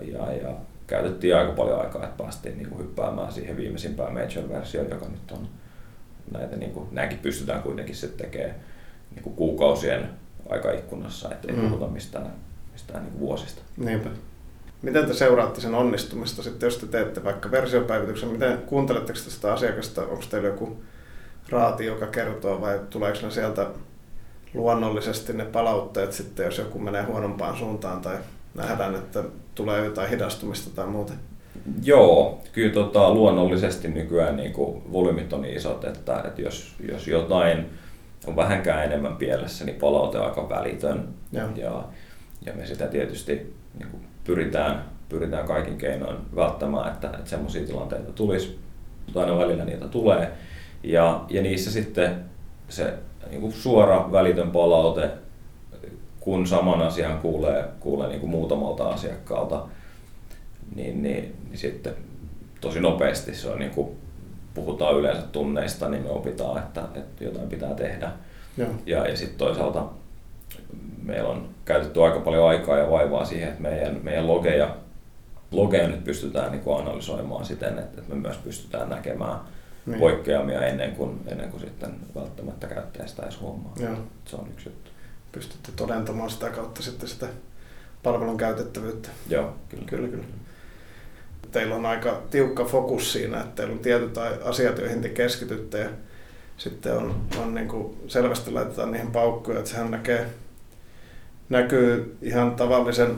ja, 0.00 0.32
ja 0.32 0.52
käytettiin 0.86 1.36
aika 1.36 1.52
paljon 1.52 1.80
aikaa, 1.80 2.04
että 2.04 2.22
päästiin 2.22 2.58
niin 2.58 2.68
kuin 2.68 2.80
hyppäämään 2.80 3.32
siihen 3.32 3.56
viimeisimpään 3.56 4.12
major-versioon, 4.12 4.90
joka 4.90 5.08
nyt 5.08 5.30
on, 5.32 5.48
näitä 6.32 6.56
niin 6.56 6.72
kuin, 6.72 6.88
nämäkin 6.92 7.18
pystytään 7.18 7.62
kuitenkin 7.62 7.96
sitten 7.96 8.26
tekemään 8.26 8.56
niin 9.10 9.22
kuin 9.22 9.36
kuukausien 9.36 10.10
aikaikkunassa, 10.48 11.30
ettei 11.32 11.56
mm. 11.56 11.62
puhuta 11.62 11.86
mistään, 11.86 12.32
mistään 12.72 13.04
niin 13.04 13.18
vuosista. 13.18 13.62
Niinpä. 13.76 14.10
Miten 14.82 15.06
te 15.06 15.14
seuraatte 15.14 15.60
sen 15.60 15.74
onnistumista 15.74 16.42
sitten, 16.42 16.66
jos 16.66 16.78
te 16.78 16.86
teette 16.86 17.24
vaikka 17.24 17.50
versiopäivityksen? 17.50 18.28
Miten 18.28 18.58
kuunteletteko 18.58 19.18
sitä 19.18 19.52
asiakasta? 19.52 20.02
Onko 20.02 20.24
teillä 20.30 20.48
joku 20.48 20.82
raati, 21.48 21.86
joka 21.86 22.06
kertoo 22.06 22.60
vai 22.60 22.80
tuleeko 22.90 23.18
ne 23.22 23.30
sieltä 23.30 23.66
luonnollisesti 24.54 25.32
ne 25.32 25.44
palautteet 25.44 26.12
sitten, 26.12 26.44
jos 26.44 26.58
joku 26.58 26.78
menee 26.78 27.02
huonompaan 27.02 27.56
suuntaan 27.56 28.00
tai 28.00 28.18
nähdään, 28.54 28.94
että 28.94 29.24
tulee 29.54 29.84
jotain 29.84 30.10
hidastumista 30.10 30.70
tai 30.76 30.86
muuta? 30.86 31.12
Joo, 31.84 32.40
kyllä 32.52 32.72
tota, 32.72 33.14
luonnollisesti 33.14 33.88
nykyään 33.88 34.36
niin 34.36 34.52
kuin, 34.52 34.92
volyymit 34.92 35.32
on 35.32 35.42
niin 35.42 35.56
isot, 35.56 35.84
että, 35.84 36.22
että 36.24 36.42
jos, 36.42 36.74
jos 36.88 37.08
jotain 37.08 37.66
on 38.26 38.36
vähänkään 38.36 38.84
enemmän 38.84 39.16
pielessä, 39.16 39.64
niin 39.64 39.78
palaute 39.78 40.18
on 40.18 40.24
aika 40.24 40.48
välitön. 40.48 41.08
Ja, 41.32 41.48
ja, 41.56 41.84
ja 42.46 42.52
me 42.52 42.66
sitä 42.66 42.86
tietysti 42.86 43.54
niin 43.78 43.88
kuin, 43.90 44.02
pyritään, 44.24 44.84
pyritään 45.08 45.46
kaikin 45.46 45.78
keinoin 45.78 46.16
välttämään, 46.36 46.92
että, 46.92 47.08
että 47.08 47.30
semmoisia 47.30 47.66
tilanteita 47.66 48.12
tulisi, 48.12 48.58
mutta 49.06 49.20
aina 49.20 49.38
välillä 49.38 49.64
niitä 49.64 49.88
tulee. 49.88 50.32
Ja, 50.82 51.24
ja 51.28 51.42
niissä 51.42 51.70
sitten 51.70 52.24
se 52.68 52.94
niin 53.30 53.40
kuin 53.40 53.52
suora 53.52 54.12
välitön 54.12 54.50
palaute, 54.50 55.10
kun 56.24 56.46
saman 56.46 56.82
asian 56.82 57.18
kuulee, 57.18 57.64
kuulee 57.80 58.08
niin 58.08 58.20
kuin 58.20 58.30
muutamalta 58.30 58.88
asiakkaalta, 58.88 59.66
niin, 60.74 61.02
niin, 61.02 61.36
niin 61.48 61.58
sitten 61.58 61.94
tosi 62.60 62.80
nopeasti 62.80 63.34
se 63.34 63.48
on 63.48 63.58
niin 63.58 63.70
kuin, 63.70 63.88
puhutaan 64.54 64.96
yleensä 64.96 65.22
tunneista, 65.22 65.88
niin 65.88 66.02
me 66.02 66.10
opitaan, 66.10 66.58
että, 66.58 66.84
että 66.94 67.24
jotain 67.24 67.48
pitää 67.48 67.74
tehdä. 67.74 68.12
Joo. 68.56 68.68
Ja, 68.86 69.08
ja 69.08 69.16
sitten 69.16 69.38
toisaalta 69.38 69.84
meillä 71.02 71.28
on 71.28 71.48
käytetty 71.64 72.02
aika 72.02 72.20
paljon 72.20 72.48
aikaa 72.48 72.78
ja 72.78 72.90
vaivaa 72.90 73.24
siihen, 73.24 73.48
että 73.48 73.62
meidän, 73.62 74.00
meidän 74.02 74.26
logeja, 74.26 74.76
logeja 75.50 75.88
nyt 75.88 76.04
pystytään 76.04 76.52
niin 76.52 76.62
kuin 76.62 76.80
analysoimaan 76.80 77.44
siten, 77.44 77.78
että, 77.78 78.00
että 78.00 78.14
me 78.14 78.20
myös 78.20 78.36
pystytään 78.36 78.88
näkemään 78.88 79.38
niin. 79.86 80.00
poikkeamia 80.00 80.66
ennen 80.66 80.92
kuin, 80.92 81.20
ennen 81.26 81.50
kuin 81.50 81.60
sitten 81.60 81.94
välttämättä 82.14 82.66
käyttäjä 82.66 83.06
sitä 83.06 83.22
edes 83.22 83.40
huomaa. 83.40 83.74
Joo. 83.80 83.96
Se 84.24 84.36
on 84.36 84.48
yksi 84.52 84.68
juttu. 84.68 84.91
Pystytte 85.32 85.72
todentamaan 85.76 86.30
sitä 86.30 86.50
kautta 86.50 86.82
sitten 86.82 87.08
sitä 87.08 87.26
palvelun 88.02 88.36
käytettävyyttä. 88.36 89.08
Joo, 89.28 89.54
kyllä. 89.68 89.84
kyllä, 89.86 90.08
kyllä. 90.08 90.24
Teillä 91.52 91.74
on 91.74 91.86
aika 91.86 92.22
tiukka 92.30 92.64
fokus 92.64 93.12
siinä, 93.12 93.40
että 93.40 93.54
teillä 93.54 93.72
on 93.72 93.78
tietyt 93.78 94.18
asiat, 94.44 94.78
joihin 94.78 95.02
te 95.02 95.08
keskitytte 95.08 95.78
ja 95.78 95.88
sitten 96.56 96.96
on, 96.96 97.14
on 97.42 97.54
niin 97.54 97.68
kuin 97.68 97.96
selvästi 98.08 98.50
laitetaan 98.50 98.92
niihin 98.92 99.10
paukkuja, 99.10 99.58
että 99.58 99.70
sehän 99.70 99.90
näkee, 99.90 100.26
näkyy 101.48 102.16
ihan 102.22 102.56
tavallisen 102.56 103.16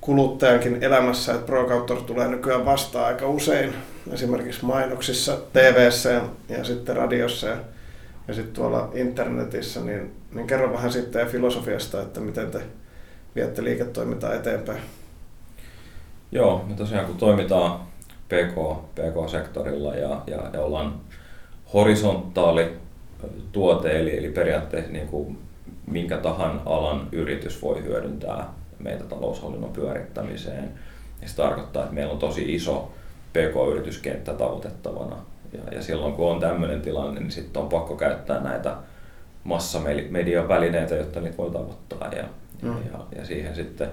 kuluttajankin 0.00 0.82
elämässä, 0.82 1.34
että 1.34 1.46
ProCounttor 1.46 2.02
tulee 2.02 2.28
nykyään 2.28 2.64
vastaan 2.64 3.06
aika 3.06 3.28
usein, 3.28 3.74
esimerkiksi 4.12 4.64
mainoksissa, 4.64 5.38
tv 5.52 5.90
ja 6.48 6.64
sitten 6.64 6.96
radiossa 6.96 7.46
ja, 7.46 7.56
ja 8.28 8.34
sitten 8.34 8.54
tuolla 8.54 8.90
internetissä, 8.94 9.80
niin, 9.80 10.14
niin 10.34 10.46
kerro 10.46 10.72
vähän 10.72 10.92
sitten 10.92 11.28
filosofiasta, 11.28 12.02
että 12.02 12.20
miten 12.20 12.50
te 12.50 12.60
viette 13.34 13.64
liiketoimintaa 13.64 14.34
eteenpäin. 14.34 14.80
Joo, 16.32 16.64
me 16.68 16.74
tosiaan 16.74 17.06
kun 17.06 17.16
toimitaan 17.16 17.80
PK, 18.28 18.82
PK-sektorilla 18.94 19.94
ja, 19.94 20.22
ja, 20.26 20.50
ja 20.52 20.60
ollaan 20.60 21.00
horisontaali 21.74 22.76
tuote, 23.52 24.00
eli, 24.00 24.18
eli 24.18 24.28
periaatteessa 24.28 24.92
niin 24.92 25.08
kuin 25.08 25.38
minkä 25.86 26.16
tahan 26.16 26.62
alan 26.66 27.08
yritys 27.12 27.62
voi 27.62 27.82
hyödyntää 27.82 28.52
meitä 28.78 29.04
taloushallinnon 29.04 29.72
pyörittämiseen. 29.72 30.70
Ja 31.22 31.28
se 31.28 31.36
tarkoittaa, 31.36 31.82
että 31.82 31.94
meillä 31.94 32.12
on 32.12 32.18
tosi 32.18 32.54
iso 32.54 32.92
PK-yrityskenttä 33.32 34.34
tavoitettavana. 34.34 35.16
Ja, 35.52 35.74
ja 35.74 35.82
silloin 35.82 36.12
kun 36.12 36.30
on 36.30 36.40
tämmöinen 36.40 36.82
tilanne, 36.82 37.20
niin 37.20 37.30
sitten 37.30 37.62
on 37.62 37.68
pakko 37.68 37.96
käyttää 37.96 38.40
näitä 38.40 38.76
massamedian 39.44 40.48
välineitä, 40.48 40.94
jotta 40.94 41.20
niitä 41.20 41.36
voi 41.36 41.50
tavoittaa. 41.50 42.08
Ja, 42.16 42.24
mm. 42.62 42.76
ja, 42.92 43.18
ja 43.18 43.24
siihen 43.24 43.54
sitten 43.54 43.88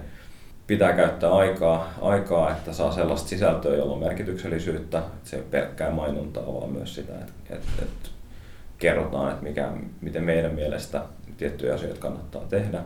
pitää 0.66 0.92
käyttää 0.92 1.32
aikaa, 1.32 1.92
aikaa, 2.00 2.50
että 2.50 2.72
saa 2.72 2.92
sellaista 2.92 3.28
sisältöä, 3.28 3.76
jolla 3.76 3.92
on 3.92 3.98
merkityksellisyyttä. 3.98 4.98
Että 4.98 5.30
se 5.30 5.36
ei 5.36 5.42
ole 5.42 5.50
pelkkää 5.50 5.90
mainontaa, 5.90 6.54
vaan 6.54 6.72
myös 6.72 6.94
sitä, 6.94 7.12
että, 7.12 7.32
että, 7.50 7.68
että 7.82 8.08
kerrotaan, 8.78 9.30
että 9.30 9.42
mikä, 9.42 9.68
miten 10.00 10.24
meidän 10.24 10.54
mielestä 10.54 11.02
tiettyjä 11.36 11.74
asioita 11.74 12.00
kannattaa 12.00 12.42
tehdä. 12.48 12.82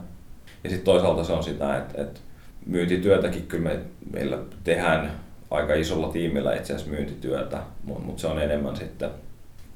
Ja 0.65 0.71
sitten 0.71 0.85
toisaalta 0.85 1.25
se 1.25 1.33
on 1.33 1.45
sitä, 1.45 1.77
että, 1.77 2.03
että 2.03 2.21
myyntityötäkin 2.67 3.47
kyllä 3.47 3.65
me, 3.65 3.79
meillä 4.13 4.39
tehdään 4.65 5.13
aika 5.51 5.75
isolla 5.75 6.09
tiimillä 6.09 6.55
itse 6.55 6.75
asiassa 6.75 6.93
myyntityötä, 6.93 7.63
mutta 7.85 8.05
mut 8.05 8.19
se 8.19 8.27
on 8.27 8.43
enemmän 8.43 8.77
sitten 8.77 9.11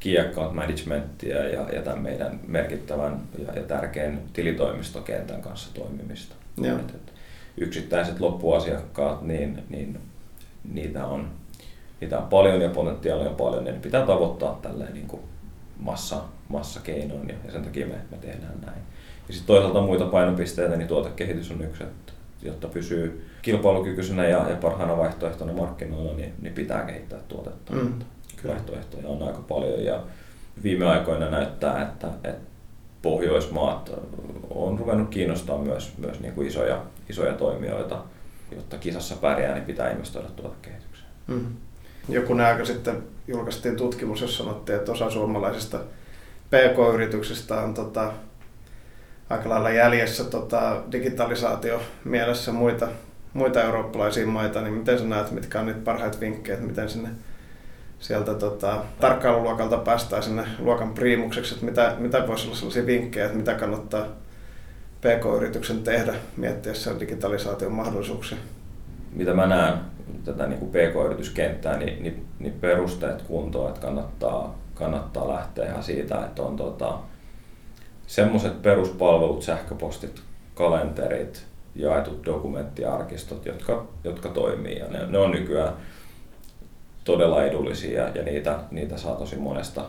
key 0.00 0.18
account 0.20 0.54
managementia 0.54 1.48
ja, 1.48 1.68
ja 1.72 1.82
tämän 1.82 2.02
meidän 2.02 2.40
merkittävän 2.46 3.20
ja, 3.46 3.52
ja 3.54 3.62
tärkeän 3.62 4.20
tilitoimistokentän 4.32 5.42
kanssa 5.42 5.74
toimimista. 5.74 6.34
Et, 6.80 6.94
et 6.94 7.12
yksittäiset 7.56 8.20
loppuasiakkaat, 8.20 9.22
niin, 9.22 9.62
niin 9.68 10.00
niitä, 10.72 11.06
on, 11.06 11.30
niitä 12.00 12.18
on 12.18 12.28
paljon 12.28 12.60
ja 12.60 12.68
potentiaalia 12.68 13.30
on 13.30 13.36
paljon, 13.36 13.64
niin 13.64 13.80
pitää 13.80 14.06
tavoittaa 14.06 14.58
tälleen 14.62 14.94
niin 14.94 15.08
kuin 15.08 15.22
massa, 15.78 16.20
massakeinoin 16.48 17.28
ja, 17.28 17.34
ja 17.44 17.52
sen 17.52 17.62
takia 17.62 17.86
me, 17.86 17.94
me 18.10 18.16
tehdään 18.16 18.60
näin. 18.66 18.78
Ja 19.28 19.34
sitten 19.34 19.46
toisaalta 19.46 19.80
muita 19.80 20.04
painopisteitä, 20.04 20.76
niin 20.76 20.88
tuotekehitys 20.88 21.50
on 21.50 21.62
yksi, 21.62 21.82
että 21.82 22.12
jotta 22.42 22.68
pysyy 22.68 23.26
kilpailukykyisenä 23.44 24.24
ja, 24.24 24.48
ja 24.50 24.56
parhaana 24.56 24.96
vaihtoehtona 24.96 25.52
markkinoilla, 25.52 26.14
niin, 26.14 26.32
niin 26.42 26.54
pitää 26.54 26.84
kehittää 26.84 27.18
tuotetta. 27.28 27.72
Mm. 27.72 27.92
Vaihtoehtoja 28.48 29.08
on 29.08 29.22
aika 29.22 29.40
paljon 29.48 29.84
ja 29.84 30.02
viime 30.62 30.86
aikoina 30.86 31.30
näyttää, 31.30 31.82
että, 31.82 32.06
että 32.24 32.54
Pohjoismaat 33.02 33.90
on 34.50 34.78
ruvennut 34.78 35.08
kiinnostaa 35.08 35.58
myös, 35.58 35.92
myös 35.98 36.20
niin 36.20 36.34
kuin 36.34 36.46
isoja, 36.46 36.82
isoja 37.08 37.32
toimijoita, 37.32 37.98
jotta 38.52 38.78
kisassa 38.78 39.16
pärjää, 39.16 39.54
niin 39.54 39.64
pitää 39.64 39.90
investoida 39.90 40.28
tuotekehitykseen. 40.28 41.08
Mm. 41.26 41.46
Joku 42.08 42.32
aika 42.32 42.64
sitten 42.64 43.02
julkaistiin 43.28 43.76
tutkimus, 43.76 44.20
jossa 44.20 44.44
sanottiin, 44.44 44.78
että 44.78 44.92
osa 44.92 45.10
suomalaisista 45.10 45.78
PK-yrityksistä 46.50 47.60
on 47.60 47.74
tota, 47.74 48.12
aika 49.30 49.48
lailla 49.48 49.70
jäljessä 49.70 50.24
tota, 50.24 50.82
digitalisaatio 50.92 51.80
mielessä 52.04 52.52
muita, 52.52 52.88
muita 53.34 53.62
eurooppalaisia 53.62 54.26
maita, 54.26 54.60
niin 54.60 54.74
miten 54.74 54.98
sä 54.98 55.04
näet, 55.04 55.30
mitkä 55.30 55.60
on 55.60 55.66
niitä 55.66 55.80
parhaita 55.84 56.20
vinkkejä, 56.20 56.54
että 56.54 56.66
miten 56.66 56.88
sinne 56.88 57.08
sieltä 57.98 58.34
tota, 58.34 58.84
tarkkailuluokalta 59.00 59.76
päästään 59.76 60.22
sinne 60.22 60.44
luokan 60.58 60.94
priimukseksi, 60.94 61.54
että 61.54 61.66
mitä, 61.66 61.96
mitä 61.98 62.26
voisi 62.26 62.46
olla 62.46 62.56
sellaisia 62.56 62.86
vinkkejä, 62.86 63.26
että 63.26 63.38
mitä 63.38 63.54
kannattaa 63.54 64.06
PK-yrityksen 65.00 65.82
tehdä 65.82 66.14
miettiessä 66.36 67.00
digitalisaation 67.00 67.72
mahdollisuuksia? 67.72 68.38
Mitä 69.12 69.34
mä 69.34 69.46
näen 69.46 69.74
tätä 70.24 70.46
niin 70.46 70.58
kuin 70.58 70.70
PK-yrityskenttää, 70.70 71.78
niin, 71.78 72.02
niin, 72.02 72.26
niin 72.38 72.52
perusteet 72.52 73.22
kuntoon, 73.22 73.68
että 73.68 73.80
kannattaa, 73.80 74.58
kannattaa 74.74 75.28
lähteä 75.28 75.70
ihan 75.70 75.82
siitä, 75.82 76.24
että 76.24 76.42
on 76.42 76.56
tota, 76.56 76.98
semmoiset 78.06 78.62
peruspalvelut, 78.62 79.42
sähköpostit, 79.42 80.22
kalenterit, 80.54 81.46
jaetut 81.74 82.26
dokumenttiarkistot, 82.26 83.46
jotka, 83.46 83.86
jotka 84.04 84.28
toimii 84.28 84.78
ja 84.78 84.86
ne, 84.86 85.06
ne 85.06 85.18
on 85.18 85.30
nykyään 85.30 85.74
todella 87.04 87.44
edullisia 87.44 88.08
ja 88.08 88.22
niitä, 88.22 88.58
niitä 88.70 88.96
saa 88.96 89.16
tosi 89.16 89.36
monesta, 89.36 89.84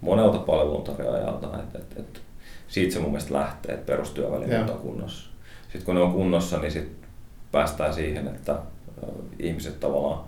monelta 0.00 0.38
palveluntarjoajalta. 0.38 1.58
Et, 1.58 1.80
et, 1.80 1.98
et, 1.98 2.20
siitä 2.68 2.92
se 2.92 3.00
mun 3.00 3.10
mielestä 3.10 3.34
lähtee, 3.34 3.74
että 3.74 3.86
perustyövälineet 3.86 4.70
on 4.70 4.78
kunnossa. 4.78 5.30
Sitten 5.62 5.82
kun 5.82 5.94
ne 5.94 6.00
on 6.00 6.12
kunnossa, 6.12 6.58
niin 6.58 6.72
sit 6.72 6.92
päästään 7.52 7.94
siihen, 7.94 8.28
että 8.28 8.58
ihmiset 9.38 9.80
tavallaan 9.80 10.24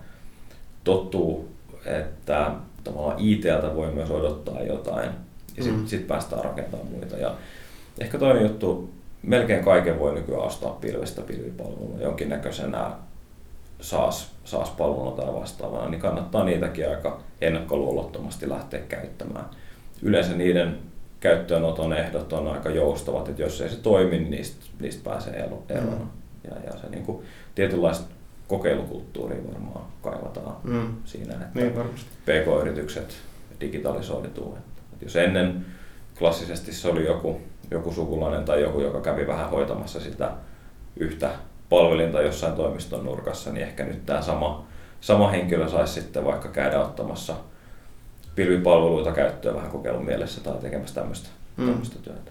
tottuu, 0.85 1.49
että 1.85 2.51
tavallaan 2.85 3.19
ITltä 3.19 3.75
voi 3.75 3.93
myös 3.93 4.11
odottaa 4.11 4.63
jotain 4.63 5.11
ja 5.57 5.63
sitten 5.63 5.81
mm. 5.81 5.87
sit 5.87 6.07
päästään 6.07 6.45
rakentamaan 6.45 6.89
muita. 6.89 7.17
Ja 7.17 7.35
ehkä 8.01 8.19
toinen 8.19 8.43
juttu, 8.43 8.91
melkein 9.23 9.65
kaiken 9.65 9.99
voi 9.99 10.15
nykyään 10.15 10.43
ostaa 10.43 10.73
pilvestä 10.73 11.23
pilvipalveluna 11.23 12.03
jonkinnäköisenä 12.03 12.91
SaaS, 13.81 14.31
SaaS-palveluna 14.45 15.11
tai 15.11 15.35
vastaavana, 15.35 15.89
niin 15.89 16.01
kannattaa 16.01 16.45
niitäkin 16.45 16.91
aika 16.91 17.21
ennakkoluulottomasti 17.41 18.49
lähteä 18.49 18.81
käyttämään. 18.81 19.45
Yleensä 20.03 20.33
niiden 20.33 20.79
käyttöönoton 21.21 21.93
ehdot 21.93 22.33
on 22.33 22.49
aika 22.49 22.71
joustavat, 22.71 23.29
että 23.29 23.43
jos 23.43 23.61
ei 23.61 23.69
se 23.69 23.77
toimi, 23.77 24.19
niin 24.19 24.31
niistä, 24.31 24.67
niistä 24.81 25.11
pääsee 25.11 25.35
eroon. 25.69 25.99
Mm. 25.99 26.09
Ja, 26.51 26.57
ja 26.67 26.73
se 26.81 26.89
niin 26.91 27.05
kuin, 27.05 27.25
tietynlaista 27.55 28.07
kokeilukulttuuria 28.49 29.47
varmaan 29.53 29.85
kaivataan 30.03 30.57
mm. 30.65 30.95
siinä, 31.05 31.35
että 31.35 31.49
niin, 31.55 31.73
PK-yritykset 32.25 33.15
digitalisoituu. 33.61 34.59
Et 34.93 35.03
jos 35.03 35.17
ennen 35.17 35.67
klassisesti 36.19 36.73
se 36.73 36.89
oli 36.89 37.07
joku, 37.07 37.41
joku 37.71 37.93
sukulainen 37.93 38.45
tai 38.45 38.63
joku, 38.63 38.81
joka 38.81 39.01
kävi 39.01 39.27
vähän 39.27 39.51
hoitamassa 39.51 40.01
sitä 40.01 40.31
yhtä 40.97 41.31
palvelinta 41.69 42.23
jossain 42.23 42.53
toimiston 42.53 43.05
nurkassa, 43.05 43.53
niin 43.53 43.67
ehkä 43.67 43.85
nyt 43.85 44.07
tämä 44.07 44.23
sama, 44.23 44.65
sama 45.01 45.29
henkilö 45.29 45.69
saisi 45.69 45.93
sitten 45.93 46.25
vaikka 46.25 46.49
käydä 46.49 46.81
ottamassa 46.81 47.35
pilvipalveluita 48.35 49.13
käyttöön 49.13 49.57
vähän 49.57 49.71
kokeilun 49.71 50.05
mielessä 50.05 50.41
tai 50.41 50.59
tekemässä 50.61 50.95
tämmöistä, 50.95 51.29
mm. 51.57 51.67
tämmöistä 51.67 51.99
työtä. 52.03 52.31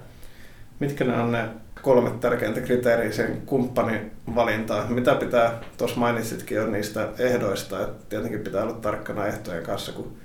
Mitkä 0.79 1.03
ne 1.03 1.19
on 1.19 1.31
ne 1.31 1.45
kolme 1.81 2.11
tärkeintä 2.19 2.61
kriteeriä 2.61 3.11
sen 3.11 3.41
kumppanin 3.45 4.11
valintaan? 4.35 4.93
Mitä 4.93 5.15
pitää, 5.15 5.61
tuossa 5.77 5.99
mainitsitkin 5.99 6.57
jo 6.57 6.67
niistä 6.67 7.07
ehdoista, 7.19 7.81
että 7.81 8.05
tietenkin 8.09 8.39
pitää 8.39 8.63
olla 8.63 8.73
tarkkana 8.73 9.27
ehtojen 9.27 9.63
kanssa, 9.63 9.91
kun 9.91 10.17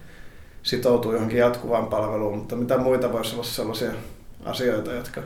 sitoutuu 0.62 1.12
johonkin 1.12 1.38
jatkuvaan 1.38 1.86
palveluun, 1.86 2.38
mutta 2.38 2.56
mitä 2.56 2.78
muita 2.78 3.12
voisi 3.12 3.34
olla 3.34 3.44
sellaisia 3.44 3.90
asioita, 4.44 4.92
jotka 4.92 5.22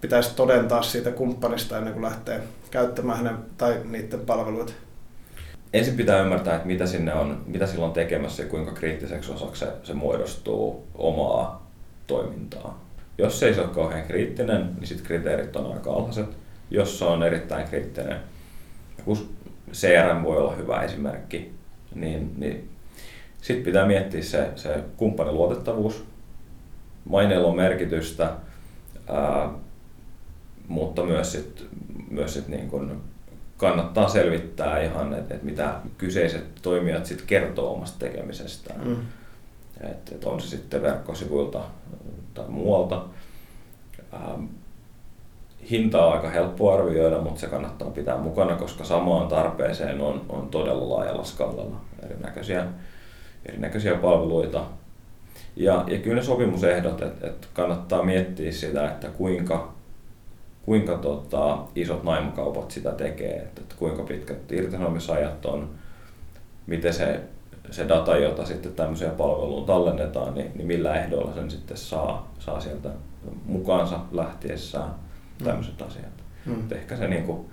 pitäisi 0.00 0.36
todentaa 0.36 0.82
siitä 0.82 1.10
kumppanista 1.10 1.78
ennen 1.78 1.92
kuin 1.92 2.04
lähtee 2.04 2.40
käyttämään 2.70 3.18
hänen 3.18 3.36
tai 3.58 3.80
niiden 3.84 4.20
palveluita? 4.20 4.72
Ensin 5.72 5.96
pitää 5.96 6.22
ymmärtää, 6.22 6.54
että 6.54 6.66
mitä, 6.66 6.86
sinne 6.86 7.14
on, 7.14 7.42
mitä 7.46 7.66
sillä 7.66 7.86
on 7.86 7.92
tekemässä 7.92 8.42
ja 8.42 8.48
kuinka 8.48 8.72
kriittiseksi 8.72 9.32
osaksi 9.32 9.60
se, 9.60 9.72
se 9.82 9.94
muodostuu 9.94 10.86
omaa 10.94 11.70
toimintaa. 12.06 12.84
Jos 13.18 13.40
se 13.40 13.48
ei 13.48 13.60
ole 13.60 13.68
kauhean 13.68 14.06
kriittinen, 14.06 14.74
niin 14.76 14.86
sitten 14.86 15.06
kriteerit 15.06 15.56
on 15.56 15.72
aika 15.72 15.92
alhaiset. 15.92 16.26
Jos 16.70 16.98
se 16.98 17.04
on 17.04 17.22
erittäin 17.22 17.68
kriittinen, 17.68 18.16
kun 19.04 19.28
CRM 19.72 20.24
voi 20.24 20.36
olla 20.38 20.54
hyvä 20.54 20.82
esimerkki, 20.82 21.54
niin, 21.94 22.34
niin 22.36 22.70
sitten 23.40 23.64
pitää 23.64 23.86
miettiä 23.86 24.22
se, 24.22 24.48
se 24.56 24.84
kumppanin 24.96 25.34
luotettavuus. 25.34 26.04
Maineilla 27.04 27.48
on 27.48 27.56
merkitystä, 27.56 28.30
ää, 29.08 29.50
mutta 30.68 31.02
myös, 31.02 31.32
sit, 31.32 31.66
myös 32.10 32.34
sit 32.34 32.48
niin 32.48 32.68
kun 32.68 33.02
kannattaa 33.56 34.08
selvittää 34.08 34.80
ihan, 34.80 35.14
että 35.14 35.34
et 35.34 35.42
mitä 35.42 35.74
kyseiset 35.98 36.44
toimijat 36.62 37.06
sit 37.06 37.22
kertoo 37.22 37.74
omasta 37.74 37.98
tekemisestään. 37.98 38.88
Mm. 38.88 38.96
Et, 39.80 40.12
et 40.12 40.24
on 40.24 40.40
se 40.40 40.48
sitten 40.48 40.82
verkkosivuilta 40.82 41.60
tai 42.34 42.44
muualta. 42.48 43.04
Ähm, 44.14 44.44
hinta 45.70 46.06
on 46.06 46.12
aika 46.12 46.30
helppo 46.30 46.72
arvioida, 46.72 47.20
mutta 47.20 47.40
se 47.40 47.46
kannattaa 47.46 47.90
pitää 47.90 48.18
mukana, 48.18 48.56
koska 48.56 48.84
samaan 48.84 49.28
tarpeeseen 49.28 50.00
on, 50.00 50.24
on 50.28 50.48
todella 50.48 50.88
laajalla 50.88 51.24
skaalalla 51.24 51.80
erinäköisiä, 52.02 52.66
erinäköisiä 53.46 53.94
palveluita. 53.94 54.64
Ja, 55.56 55.84
ja 55.88 55.98
kyllä 55.98 56.16
ne 56.16 56.22
sopimusehdot, 56.22 57.02
että 57.02 57.26
et 57.26 57.48
kannattaa 57.52 58.02
miettiä 58.02 58.52
sitä, 58.52 58.90
että 58.90 59.08
kuinka, 59.08 59.72
kuinka 60.64 60.96
tota, 60.96 61.58
isot 61.74 62.02
naimakaupat 62.02 62.70
sitä 62.70 62.92
tekee, 62.92 63.36
että, 63.36 63.60
että 63.60 63.74
kuinka 63.78 64.02
pitkät 64.02 64.52
irtisanomisajat 64.52 65.46
on, 65.46 65.70
miten 66.66 66.94
se 66.94 67.20
se 67.70 67.88
data, 67.88 68.16
jota 68.16 68.46
sitten 68.46 68.72
tämmöiseen 68.72 69.10
palveluun 69.10 69.66
tallennetaan, 69.66 70.34
niin, 70.34 70.50
niin 70.54 70.66
millä 70.66 70.94
ehdoilla 70.94 71.34
sen 71.34 71.50
sitten 71.50 71.76
saa, 71.76 72.32
saa 72.38 72.60
sieltä 72.60 72.90
mukaansa 73.46 74.00
lähtiessään 74.12 74.90
mm. 75.40 75.44
tämmöiset 75.44 75.80
mm. 75.80 75.86
asiat. 75.86 76.12
Mm. 76.46 76.62
ehkä 76.70 76.96
se 76.96 77.08
niin 77.08 77.24
kuin, 77.24 77.46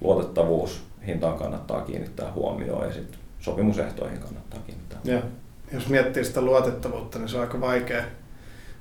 luotettavuus 0.00 0.84
hintaan 1.06 1.38
kannattaa 1.38 1.80
kiinnittää 1.80 2.32
huomioon 2.32 2.86
ja 2.86 2.92
sitten 2.92 3.18
sopimusehtoihin 3.40 4.18
kannattaa 4.18 4.60
kiinnittää 4.66 4.98
ja. 5.04 5.22
Jos 5.72 5.88
miettii 5.88 6.24
sitä 6.24 6.40
luotettavuutta, 6.40 7.18
niin 7.18 7.28
se 7.28 7.36
on 7.36 7.42
aika 7.42 7.60
vaikea, 7.60 8.02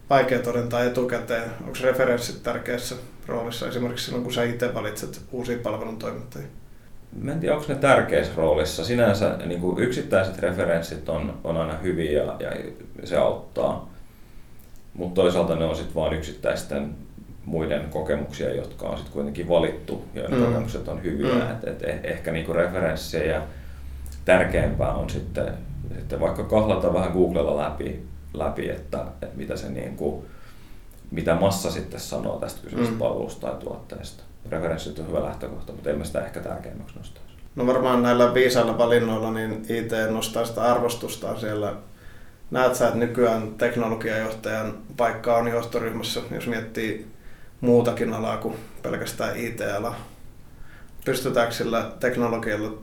vaikea 0.10 0.40
todentaa 0.40 0.84
etukäteen. 0.84 1.50
Onko 1.62 1.78
referenssit 1.84 2.44
tärkeässä 2.44 2.96
roolissa 3.28 3.68
esimerkiksi 3.68 4.06
silloin, 4.06 4.24
kun 4.24 4.34
sä 4.34 4.44
itse 4.44 4.74
valitset 4.74 5.22
uusia 5.32 5.58
palveluntoimittajia? 5.64 6.48
Mä 7.22 7.32
en 7.32 7.40
tiedä, 7.40 7.56
onko 7.56 7.74
ne 7.74 7.76
tärkeissä 7.76 8.34
roolissa. 8.38 8.86
Sinänsä 8.86 9.38
niin 9.46 9.62
kuin 9.62 9.80
yksittäiset 9.80 10.40
referenssit 10.40 11.10
on, 11.10 11.38
on 11.44 11.58
aina 11.58 11.78
hyviä 11.78 12.24
ja, 12.24 12.38
ja 12.40 12.52
se 13.04 13.18
auttaa. 13.18 13.90
Mutta 14.94 15.22
toisaalta 15.22 15.56
ne 15.56 15.66
on 15.66 15.76
sitten 15.76 15.96
vain 15.96 16.14
yksittäisten 16.14 16.96
muiden 17.46 17.90
kokemuksia, 17.90 18.56
jotka 18.56 18.88
on 18.88 18.98
sitten 18.98 19.14
kuitenkin 19.14 19.50
valittu, 19.50 20.06
joiden 20.14 20.40
mm. 20.40 20.46
kokemukset 20.46 20.88
on 20.88 21.04
hyviä. 21.04 21.34
Mm. 21.34 21.52
Et, 21.52 21.68
et 21.68 21.84
eh, 21.84 22.00
ehkä 22.04 22.32
niinku 22.32 22.54
referenssejä 22.54 23.42
tärkeämpää 24.26 24.94
on 24.94 25.10
sitten, 25.10 25.54
sitten 25.98 26.20
vaikka 26.20 26.44
kahlata 26.44 26.94
vähän 26.94 27.12
Googlella 27.12 27.58
läpi, 27.58 28.08
läpi 28.34 28.70
että, 28.70 29.06
että 29.22 29.38
mitä, 29.38 29.58
se 29.58 29.70
niinku, 29.70 30.26
mitä 31.12 31.36
massa 31.36 31.72
sitten 31.72 32.00
sanoo 32.00 32.40
tästä 32.40 32.62
kyseisestä 32.62 32.94
mm. 32.94 33.00
palvelusta 33.00 33.48
tai 33.48 33.60
tuotteesta 33.60 34.24
referenssit 34.50 35.00
on 35.00 35.08
hyvä 35.08 35.24
lähtökohta, 35.24 35.74
mutta 35.74 35.90
emme 35.90 36.06
sitä 36.06 36.26
ehkä 36.26 36.40
tärkeimmäksi 36.40 36.98
nostaisi. 36.98 37.36
No 37.56 37.68
varmaan 37.68 38.04
näillä 38.04 38.34
viisailla 38.34 38.78
valinnoilla 38.78 39.32
niin 39.32 39.66
IT 39.70 39.92
nostaa 40.10 40.46
sitä 40.46 40.62
arvostustaan 40.62 41.40
siellä. 41.40 41.74
Näet 42.52 42.76
sä, 42.76 42.88
että 42.88 43.00
nykyään 43.00 43.54
teknologiajohtajan 43.58 44.78
paikka 44.98 45.38
on 45.38 45.48
johtoryhmässä, 45.48 46.22
jos 46.32 46.48
miettii 46.48 47.08
muutakin 47.62 48.14
alaa 48.14 48.38
kuin 48.38 48.56
pelkästään 48.82 49.38
IT-alaa. 49.38 49.96
Pystytäänkö 51.06 51.54
sillä 51.54 51.92
teknologialla 52.00 52.78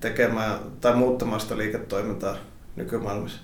tekemään 0.00 0.58
tai 0.80 0.96
muuttamaan 0.96 1.40
sitä 1.40 1.58
liiketoimintaa 1.58 2.36
nykymaailmassa? 2.76 3.40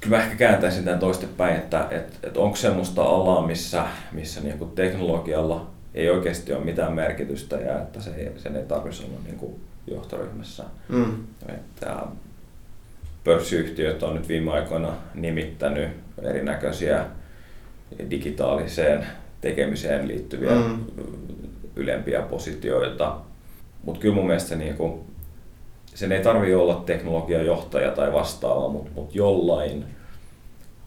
Kyllä 0.00 0.16
mä 0.16 0.22
ehkä 0.22 0.36
kääntäisin 0.36 0.84
tämän 0.84 1.00
toistepäin, 1.00 1.56
että, 1.56 1.86
että, 1.90 2.16
että 2.22 2.40
onko 2.40 2.56
semmoista 2.56 3.02
alaa, 3.02 3.46
missä, 3.46 3.84
missä 4.12 4.40
niin 4.40 4.70
teknologialla 4.74 5.70
ei 5.94 6.10
oikeasti 6.10 6.52
ole 6.52 6.64
mitään 6.64 6.92
merkitystä 6.92 7.56
ja 7.56 7.78
että 7.82 8.00
se, 8.00 8.32
sen 8.36 8.56
ei 8.56 8.64
tarvitsisi 8.64 9.06
olla 9.06 9.20
niin 9.24 9.36
kuin 9.36 9.60
johtoryhmässä. 9.86 10.64
Mm. 10.88 11.16
Että 11.48 11.96
pörssiyhtiöt 13.24 14.02
on 14.02 14.14
nyt 14.14 14.28
viime 14.28 14.52
aikoina 14.52 14.92
nimittänyt 15.14 15.88
erinäköisiä 16.22 17.06
digitaaliseen 18.10 19.06
tekemiseen 19.40 20.08
liittyviä 20.08 20.50
mm. 20.50 20.84
ylempiä 21.76 22.22
positioita. 22.22 23.16
Mutta 23.84 24.00
kyllä 24.00 24.14
mun 24.14 24.26
mielestä 24.26 24.48
se, 24.48 24.56
niin 24.56 24.74
kuin, 24.74 25.00
sen 26.00 26.12
ei 26.12 26.22
tarvitse 26.22 26.56
olla 26.56 26.82
teknologiajohtaja 26.86 27.90
tai 27.90 28.12
vastaava, 28.12 28.68
mutta 28.68 28.90
mut 28.94 29.14
jollain 29.14 29.84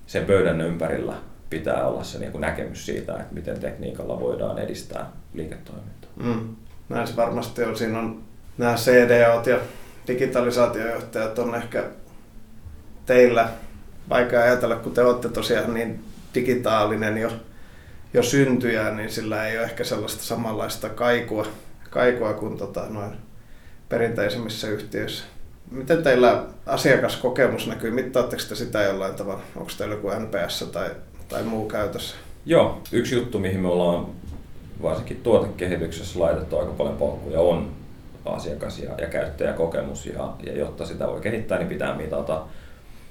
sen 0.08 0.26
pöydän 0.26 0.62
ympärillä 0.62 1.14
pitää 1.50 1.88
olla 1.88 2.04
se 2.04 2.20
niin 2.20 2.32
kuin 2.32 2.42
näkemys 2.42 2.86
siitä, 2.86 3.14
että 3.14 3.34
miten 3.34 3.60
tekniikalla 3.60 4.20
voidaan 4.20 4.60
edistää 4.60 5.12
liiketoimintaa. 5.34 6.10
Mm. 6.16 6.56
Näin 6.90 7.08
se 7.08 7.16
varmasti 7.16 7.64
on. 7.64 7.78
Siinä 7.78 8.00
on 8.00 8.22
nämä 8.58 8.76
CDOt 8.76 9.48
ja 9.48 9.60
digitalisaatiojohtajat 10.08 11.40
on 11.40 11.56
ehkä 11.56 11.84
teillä 13.06 13.50
vaikea 14.10 14.44
ajatella, 14.44 14.76
kun 14.76 14.92
te 14.92 15.02
olette 15.02 15.30
tosiaan 15.30 15.74
niin 15.74 16.04
digitaalinen 16.36 17.18
jo, 17.18 17.32
jo 18.14 18.24
syntyjä, 18.24 18.92
niin 18.92 19.10
sillä 19.10 19.48
ei 19.48 19.58
ole 19.58 19.66
ehkä 19.66 19.84
sellaista 19.84 20.24
samanlaista 20.24 20.90
kaikua, 20.90 21.48
kaikua 21.90 22.34
kuin 22.34 22.58
tota, 22.58 22.86
noin 22.90 23.12
perinteisemmissä 23.94 24.68
yhtiöissä. 24.68 25.24
Miten 25.72 26.04
teillä 26.04 26.44
asiakaskokemus 26.66 27.68
näkyy? 27.68 27.92
Mittaatteko 27.92 28.42
te 28.50 28.56
sitä 28.56 28.84
jollain 28.84 29.16
tavalla? 29.16 29.42
Onko 29.56 29.72
teillä 29.78 29.96
joku 29.96 30.10
NPS 30.10 30.70
tai 30.72 30.90
tai 31.30 31.44
muu 31.44 31.68
käytössä? 31.68 32.16
Joo, 32.46 32.82
yksi 32.92 33.16
juttu, 33.16 33.40
mihin 33.40 33.60
me 33.60 33.68
ollaan 33.68 34.06
varsinkin 34.82 35.20
tuotekehityksessä 35.24 36.20
laitettu 36.20 36.58
aika 36.58 36.72
paljon 36.72 36.98
paukkuja 36.98 37.40
on 37.40 37.72
asiakas- 38.26 38.80
ja, 38.80 38.92
ja 38.98 39.08
käyttäjäkokemus. 39.08 40.06
Ja, 40.06 40.34
ja 40.46 40.58
jotta 40.58 40.86
sitä 40.86 41.08
voi 41.08 41.22
kehittää, 41.22 41.58
niin 41.58 41.70
pitää 41.70 41.98
mitata. 41.98 42.42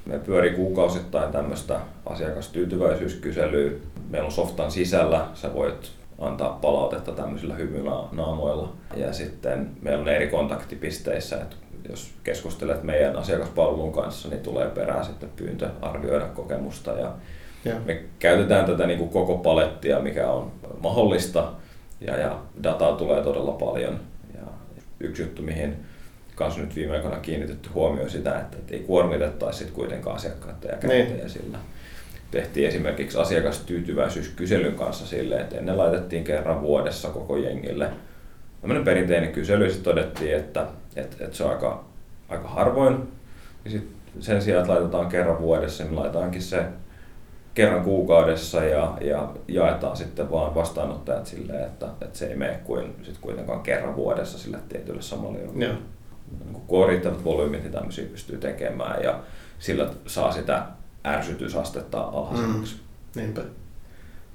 Me 0.07 0.19
pyörii 0.19 0.55
kuukausittain 0.55 1.33
tämmöistä 1.33 1.81
asiakastyytyväisyyskyselyä. 2.07 3.71
Meillä 4.11 4.27
on 4.27 4.33
softan 4.33 4.71
sisällä, 4.71 5.27
sä 5.35 5.55
voit 5.55 5.91
antaa 6.23 6.59
palautetta 6.63 7.13
tämmöisillä 7.13 7.55
hymynaamoilla. 7.55 8.73
Ja 8.97 9.13
sitten 9.13 9.71
meillä 9.83 10.03
on 10.03 10.09
eri 10.09 10.29
kontaktipisteissä, 10.29 11.37
että 11.37 11.57
jos 11.89 12.11
keskustelet 12.25 12.83
meidän 12.83 13.17
asiakaspalvelun 13.17 13.93
kanssa, 13.93 14.29
niin 14.29 14.41
tulee 14.41 14.69
perään 14.69 15.05
sitten 15.05 15.31
pyyntö 15.37 15.71
arvioida 15.83 16.27
kokemusta. 16.27 16.91
Ja 16.91 17.13
ja. 17.65 17.75
Me 17.85 18.03
käytetään 18.19 18.65
tätä 18.65 18.87
niin 18.87 18.99
kuin 18.99 19.11
koko 19.11 19.39
palettia, 19.39 20.01
mikä 20.01 20.31
on 20.31 20.53
mahdollista 20.81 21.53
ja, 22.01 22.17
ja 22.19 22.39
dataa 22.63 22.97
tulee 22.97 23.23
todella 23.23 23.53
paljon. 23.53 24.01
Ja 24.35 24.47
yksi 25.01 25.23
juttu, 25.23 25.43
mihin 25.43 25.77
kanssa 26.35 26.61
nyt 26.61 26.77
viime 26.77 26.97
aikoina 26.97 27.17
kiinnitetty 27.17 27.69
huomioon 27.75 28.11
sitä, 28.11 28.39
että, 28.39 28.57
että 28.57 28.75
ei 28.75 28.81
kuormitettaisi 28.81 29.59
sit 29.59 29.71
kuitenkaan 29.71 30.17
asiakkaita 30.17 30.67
ja 30.67 30.77
käyttäjiä 30.77 31.05
niin. 31.05 31.31
sillä. 31.31 31.59
Tehtiin 32.33 32.69
esimerkiksi 32.69 33.19
asiakastyytyväisyyskyselyn 33.19 34.75
kanssa 34.75 35.07
sille, 35.07 35.41
että 35.41 35.57
ennen 35.57 35.79
laitettiin 35.79 36.25
kerran 36.25 36.63
vuodessa 36.63 37.09
koko 37.09 37.37
jengille 37.37 37.91
tämmöinen 38.61 38.85
perinteinen 38.85 39.33
kysely, 39.33 39.67
ja 39.67 39.75
todettiin, 39.83 40.37
että, 40.37 40.67
että, 40.97 41.25
että 41.25 41.37
se 41.37 41.45
on 41.45 41.51
aika, 41.51 41.85
aika 42.29 42.49
harvoin. 42.49 43.09
Ja 43.65 43.71
sitten 43.71 44.23
sen 44.23 44.43
sijaan, 44.43 44.61
että 44.61 44.73
laitetaan 44.73 45.07
kerran 45.07 45.41
vuodessa, 45.41 45.85
niin 45.85 45.97
laitetaankin 45.97 46.43
se 46.43 46.65
kerran 47.55 47.85
kuukaudessa 47.85 48.65
ja, 48.65 48.97
ja 49.01 49.29
jaetaan 49.49 49.97
sitten 49.97 50.31
vaan 50.31 50.55
vastaanottajat 50.55 51.27
silleen, 51.27 51.65
että, 51.65 51.89
että 52.01 52.19
se 52.19 52.27
ei 52.27 52.37
mene 52.37 52.61
kuin 52.65 52.95
sit 53.03 53.19
kuitenkaan 53.21 53.61
kerran 53.61 53.97
vuodessa 53.97 54.39
sille 54.39 54.59
tietylle 54.69 55.03
samalle 55.03 55.39
Joo. 55.39 55.53
Niin 55.55 55.79
kun 56.67 56.83
on 56.83 56.89
riittävät 56.89 57.25
volyymit, 57.25 57.63
niin 57.63 57.73
tämmöisiä 57.73 58.07
pystyy 58.07 58.39
tekemään 58.39 59.03
ja 59.03 59.21
sillä 59.59 59.91
saa 60.07 60.33
sitä 60.33 60.63
ärsytysastetta 61.07 62.01
alhaisemmaksi. 62.01 62.75
Mm. 62.75 63.21
Niinpä. 63.21 63.43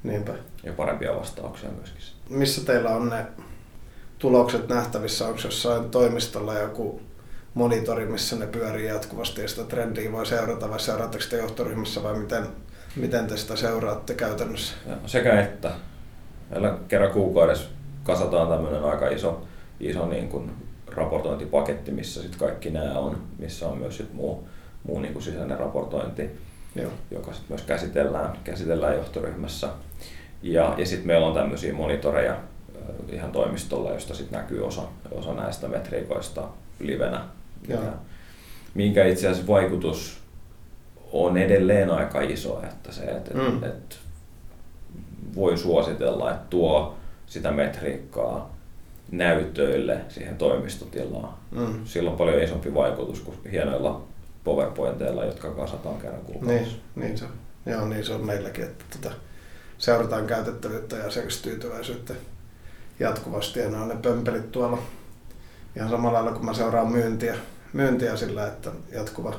Niinpä. 0.03 0.34
Ja 0.63 0.73
parempia 0.73 1.15
vastauksia 1.15 1.69
myöskin. 1.69 2.01
Missä 2.30 2.65
teillä 2.65 2.89
on 2.89 3.10
ne 3.10 3.25
tulokset 4.19 4.69
nähtävissä? 4.69 5.27
Onko 5.27 5.39
jossain 5.43 5.89
toimistolla 5.89 6.53
joku 6.53 7.01
monitori, 7.53 8.06
missä 8.06 8.36
ne 8.36 8.47
pyörii 8.47 8.88
jatkuvasti 8.88 9.41
ja 9.41 9.47
sitä 9.47 9.63
trendiä 9.63 10.12
voi 10.12 10.25
seurata 10.25 10.69
vai 10.69 10.80
seuraatteko 10.80 11.23
te 11.30 11.38
johtoryhmässä 11.38 12.03
vai 12.03 12.19
miten, 12.19 12.47
miten 12.95 13.27
te 13.27 13.38
sitä 13.38 13.56
seuraatte 13.56 14.13
käytännössä? 14.13 14.75
Sekä 15.06 15.41
että. 15.41 15.71
Meillä 16.49 16.77
kerran 16.88 17.12
kuukaudessa 17.12 17.69
kasataan 18.03 18.49
tämmöinen 18.49 18.84
aika 18.84 19.10
iso, 19.10 19.47
iso 19.80 20.06
niin 20.06 20.30
kuin 20.30 20.51
raportointipaketti, 20.88 21.91
missä 21.91 22.21
sitten 22.21 22.39
kaikki 22.39 22.69
nämä 22.69 22.99
on, 22.99 23.23
missä 23.39 23.67
on 23.67 23.77
myös 23.77 23.97
sit 23.97 24.13
muu, 24.13 24.47
muu 24.84 24.99
niin 24.99 25.13
kuin 25.13 25.23
sisäinen 25.23 25.60
raportointi, 25.60 26.30
Joo. 26.82 26.92
joka 27.12 27.34
sitten 27.34 27.50
myös 27.50 27.62
käsitellään, 27.62 28.38
käsitellään 28.44 28.96
johtoryhmässä. 28.96 29.70
Ja, 30.44 30.76
ja 30.78 30.86
sitten 30.86 31.08
meillä 31.08 31.28
on 31.28 31.34
tämmöisiä 31.34 31.74
monitoreja 31.74 32.38
ihan 33.12 33.32
toimistolla, 33.32 33.92
josta 33.92 34.13
sitten 34.13 34.40
näkyy 34.40 34.68
osa, 34.68 34.82
osa 35.12 35.34
näistä 35.34 35.68
metriikoista 35.68 36.48
livenä. 36.80 37.22
Joo. 37.68 37.84
Ja, 37.84 37.92
minkä 38.74 39.06
itse 39.06 39.28
asiassa 39.28 39.54
vaikutus 39.54 40.20
on 41.12 41.38
edelleen 41.38 41.90
aika 41.90 42.22
iso, 42.22 42.62
että 42.63 42.92
se, 42.92 43.02
että 43.04 43.34
mm. 43.34 43.58
et, 43.58 43.63
et 43.63 44.00
voi 45.36 45.58
suositella, 45.58 46.32
että 46.32 46.46
tuo 46.50 46.96
sitä 47.26 47.52
metriikkaa 47.52 48.58
näytöille 49.12 50.02
siihen 50.10 50.38
toimistotilaan. 50.38 51.34
Mm. 51.52 51.86
Sillä 51.86 52.12
on 52.12 52.18
paljon 52.18 52.44
isompi 52.44 52.74
vaikutus 52.74 53.20
kuin 53.20 53.38
hienoilla 53.52 54.02
PowerPointeilla, 54.48 55.26
jotka 55.26 55.52
kasataan 55.52 55.98
kerran 55.98 56.22
kuukaudessa. 56.22 56.78
Niin, 56.78 56.82
niin 56.96 57.18
se. 57.18 57.26
Joo, 57.66 57.88
niin 57.88 58.06
se 58.06 58.14
on 58.14 58.26
meilläkin, 58.26 58.64
että 58.64 58.86
tota, 58.90 59.16
seurataan 59.78 60.28
käytettävyyttä 60.28 60.96
ja 60.96 61.08
asiakastyytyväisyyttä 61.08 62.14
jatkuvasti 63.00 63.60
ja 63.60 63.70
ne 63.70 63.78
on 63.78 63.88
ne 63.88 63.96
pömpelit 63.96 64.52
tuolla 64.52 64.80
ihan 65.76 65.90
samalla 65.90 66.18
lailla 66.18 66.32
kuin 66.32 66.46
mä 66.46 66.54
seuraan 66.54 66.92
myyntiä, 66.92 67.36
myyntiä 67.74 68.16
sillä, 68.16 68.48
että 68.48 68.72
jatkuva, 68.92 69.36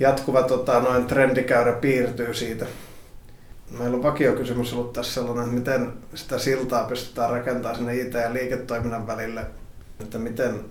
jatkuva 0.00 0.42
tota, 0.42 0.80
noin 0.80 1.06
trendikäyrä 1.06 1.72
piirtyy 1.72 2.34
siitä. 2.34 2.66
Meillä 3.78 3.96
on 3.96 4.02
vakiokysymys 4.02 4.72
ollut 4.72 4.92
tässä 4.92 5.14
sellainen, 5.14 5.44
että 5.44 5.54
miten 5.54 5.92
sitä 6.14 6.38
siltaa 6.38 6.84
pystytään 6.84 7.30
rakentamaan 7.30 7.76
sinne 7.76 7.96
IT- 7.96 8.14
ja 8.14 8.32
liiketoiminnan 8.32 9.06
välille, 9.06 9.46
että 10.00 10.18
miten 10.18 10.64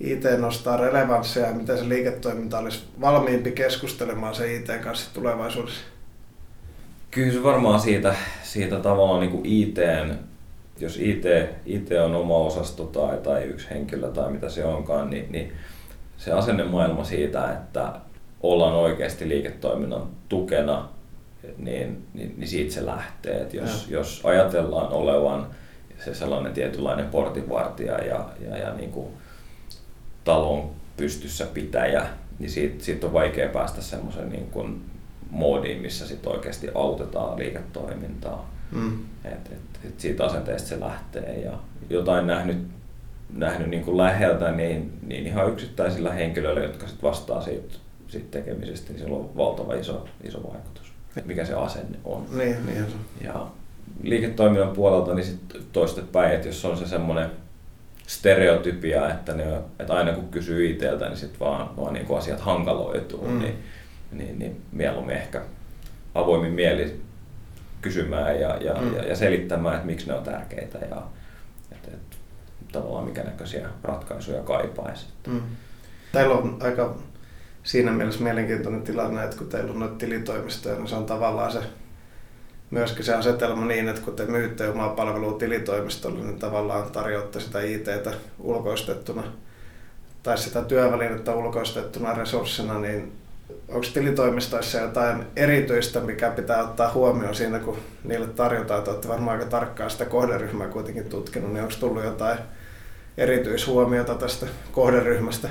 IT 0.00 0.24
nostaa 0.38 0.76
relevanssia 0.76 1.46
ja 1.46 1.52
miten 1.52 1.78
se 1.78 1.88
liiketoiminta 1.88 2.58
olisi 2.58 2.84
valmiimpi 3.00 3.52
keskustelemaan 3.52 4.34
se 4.34 4.54
IT 4.54 4.68
kanssa 4.84 5.14
tulevaisuudessa? 5.14 5.80
Kyllä 7.10 7.32
se 7.32 7.42
varmaan 7.42 7.80
siitä, 7.80 8.14
siitä 8.42 8.76
tavallaan 8.76 9.20
niin 9.20 9.30
kuin 9.30 9.46
ITn 9.46 10.14
jos 10.80 10.96
IT, 10.96 11.24
IT 11.66 11.88
on 12.04 12.14
oma 12.14 12.36
osasto 12.36 12.84
tai, 12.84 13.18
tai 13.18 13.42
yksi 13.42 13.70
henkilö 13.70 14.10
tai 14.10 14.32
mitä 14.32 14.48
se 14.48 14.64
onkaan, 14.64 15.10
niin, 15.10 15.32
niin 15.32 15.52
se 16.16 16.32
asennemaailma 16.32 17.04
siitä, 17.04 17.52
että 17.52 17.92
ollaan 18.40 18.74
oikeasti 18.74 19.28
liiketoiminnan 19.28 20.06
tukena, 20.28 20.88
niin, 21.58 22.06
niin, 22.14 22.34
niin 22.36 22.48
siitä 22.48 22.74
se 22.74 22.86
lähtee. 22.86 23.40
Et 23.40 23.54
jos, 23.54 23.88
jos 23.90 24.20
ajatellaan 24.24 24.92
olevan 24.92 25.46
se 26.04 26.14
sellainen 26.14 26.52
tietynlainen 26.52 27.06
portinvartija 27.06 28.04
ja, 28.04 28.28
ja, 28.48 28.56
ja 28.56 28.74
niin 28.74 28.90
kuin 28.90 29.06
talon 30.30 30.70
pystyssä 30.96 31.46
pitäjä, 31.46 32.06
niin 32.38 32.50
siitä, 32.50 32.84
siitä 32.84 33.06
on 33.06 33.12
vaikea 33.12 33.48
päästä 33.48 33.82
semmoisen 33.82 34.28
niin 34.28 34.46
kuin 34.46 34.82
moodiin, 35.30 35.82
missä 35.82 36.06
sit 36.06 36.26
oikeasti 36.26 36.68
autetaan 36.74 37.38
liiketoimintaa. 37.38 38.50
Mm. 38.72 39.04
Et, 39.24 39.52
et, 39.52 39.80
et 39.84 40.00
siitä 40.00 40.24
asenteesta 40.24 40.68
se 40.68 40.80
lähtee 40.80 41.40
ja 41.40 41.52
jotain 41.90 42.26
nähnyt, 42.26 42.58
nähnyt 43.34 43.68
niin 43.68 43.84
kuin 43.84 43.96
läheltä, 43.96 44.52
niin, 44.52 44.92
niin 45.06 45.26
ihan 45.26 45.48
yksittäisillä 45.48 46.12
henkilöillä, 46.12 46.60
jotka 46.60 46.86
sit 46.86 47.02
vastaa 47.02 47.42
siitä, 47.42 47.74
siitä 48.08 48.30
tekemisestä, 48.30 48.92
niin 48.92 49.02
sillä 49.02 49.16
on 49.16 49.36
valtava 49.36 49.74
iso, 49.74 50.04
iso 50.24 50.42
vaikutus, 50.42 50.92
mikä 51.24 51.44
se 51.44 51.54
asenne 51.54 51.98
on. 52.04 52.26
Niin, 52.36 52.66
niin 52.66 52.86
Ja 53.24 53.46
liiketoiminnan 54.02 54.70
puolelta 54.70 55.14
niin 55.14 55.26
sit 55.26 55.40
toistepäin, 55.72 56.34
että 56.34 56.48
jos 56.48 56.64
on 56.64 56.76
se 56.76 56.86
semmoinen 56.86 57.30
stereotypia, 58.10 59.10
että, 59.10 59.34
ne, 59.34 59.44
että 59.78 59.94
aina 59.94 60.12
kun 60.12 60.28
kysyy 60.28 60.70
itseltä, 60.70 61.08
niin 61.08 61.16
sitten 61.16 61.40
vaan, 61.40 61.76
vaan 61.76 61.92
niin 61.92 62.16
asiat 62.18 62.40
hankaloituu, 62.40 63.28
mm. 63.28 63.38
niin, 63.38 63.64
niin, 64.12 64.38
niin 64.38 64.62
mieluummin 64.72 65.16
ehkä 65.16 65.42
avoimin 66.14 66.52
mieli 66.52 67.00
kysymään 67.82 68.40
ja, 68.40 68.56
ja, 68.56 68.74
mm. 68.74 68.96
ja, 68.96 69.04
ja 69.04 69.16
selittämään, 69.16 69.74
että 69.74 69.86
miksi 69.86 70.06
ne 70.06 70.14
on 70.14 70.24
tärkeitä 70.24 70.78
ja 70.78 71.02
että, 71.72 71.90
että 71.90 72.16
tavallaan 72.72 73.04
mikä 73.04 73.22
näköisiä 73.22 73.68
ratkaisuja 73.82 74.42
kaipaisi. 74.42 75.06
Mm. 75.26 75.40
Teillä 76.12 76.34
on 76.34 76.58
aika 76.60 76.96
siinä 77.62 77.92
mielessä 77.92 78.22
mielenkiintoinen 78.22 78.82
tilanne, 78.82 79.24
että 79.24 79.36
kun 79.36 79.48
teillä 79.48 79.72
on 79.72 79.80
noita 79.80 79.96
tilitoimistoja, 79.96 80.74
niin 80.74 80.88
se 80.88 80.94
on 80.94 81.06
tavallaan 81.06 81.52
se 81.52 81.60
myöskin 82.70 83.04
se 83.04 83.14
asetelma 83.14 83.66
niin, 83.66 83.88
että 83.88 84.02
kun 84.02 84.16
te 84.16 84.24
myytte 84.24 84.68
omaa 84.68 84.88
palvelua 84.88 85.38
tilitoimistolle, 85.38 86.18
niin 86.18 86.38
tavallaan 86.38 86.90
tarjoatte 86.90 87.40
sitä 87.40 87.60
ITtä 87.60 88.12
ulkoistettuna 88.38 89.22
tai 90.22 90.38
sitä 90.38 90.62
työvälinettä 90.62 91.34
ulkoistettuna 91.34 92.14
resurssina, 92.14 92.78
niin 92.78 93.12
onko 93.68 93.86
tilitoimistoissa 93.94 94.78
jotain 94.78 95.26
erityistä, 95.36 96.00
mikä 96.00 96.30
pitää 96.30 96.62
ottaa 96.62 96.92
huomioon 96.92 97.34
siinä, 97.34 97.58
kun 97.58 97.76
niille 98.04 98.26
tarjotaan, 98.26 98.78
että 98.78 98.90
olette 98.90 99.08
varmaan 99.08 99.38
aika 99.38 99.50
tarkkaan 99.50 99.90
sitä 99.90 100.04
kohderyhmää 100.04 100.68
kuitenkin 100.68 101.04
tutkinut, 101.04 101.52
niin 101.52 101.62
onko 101.62 101.74
tullut 101.80 102.04
jotain 102.04 102.38
erityishuomiota 103.18 104.14
tästä 104.14 104.46
kohderyhmästä? 104.72 105.48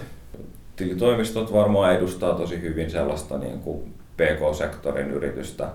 Tilitoimistot 0.75 1.53
varmaan 1.53 1.95
edustaa 1.95 2.35
tosi 2.35 2.61
hyvin 2.61 2.91
sellaista 2.91 3.37
niin 3.37 3.59
kuin 3.59 3.93
PK-sektorin 4.17 5.11
yritystä 5.11 5.69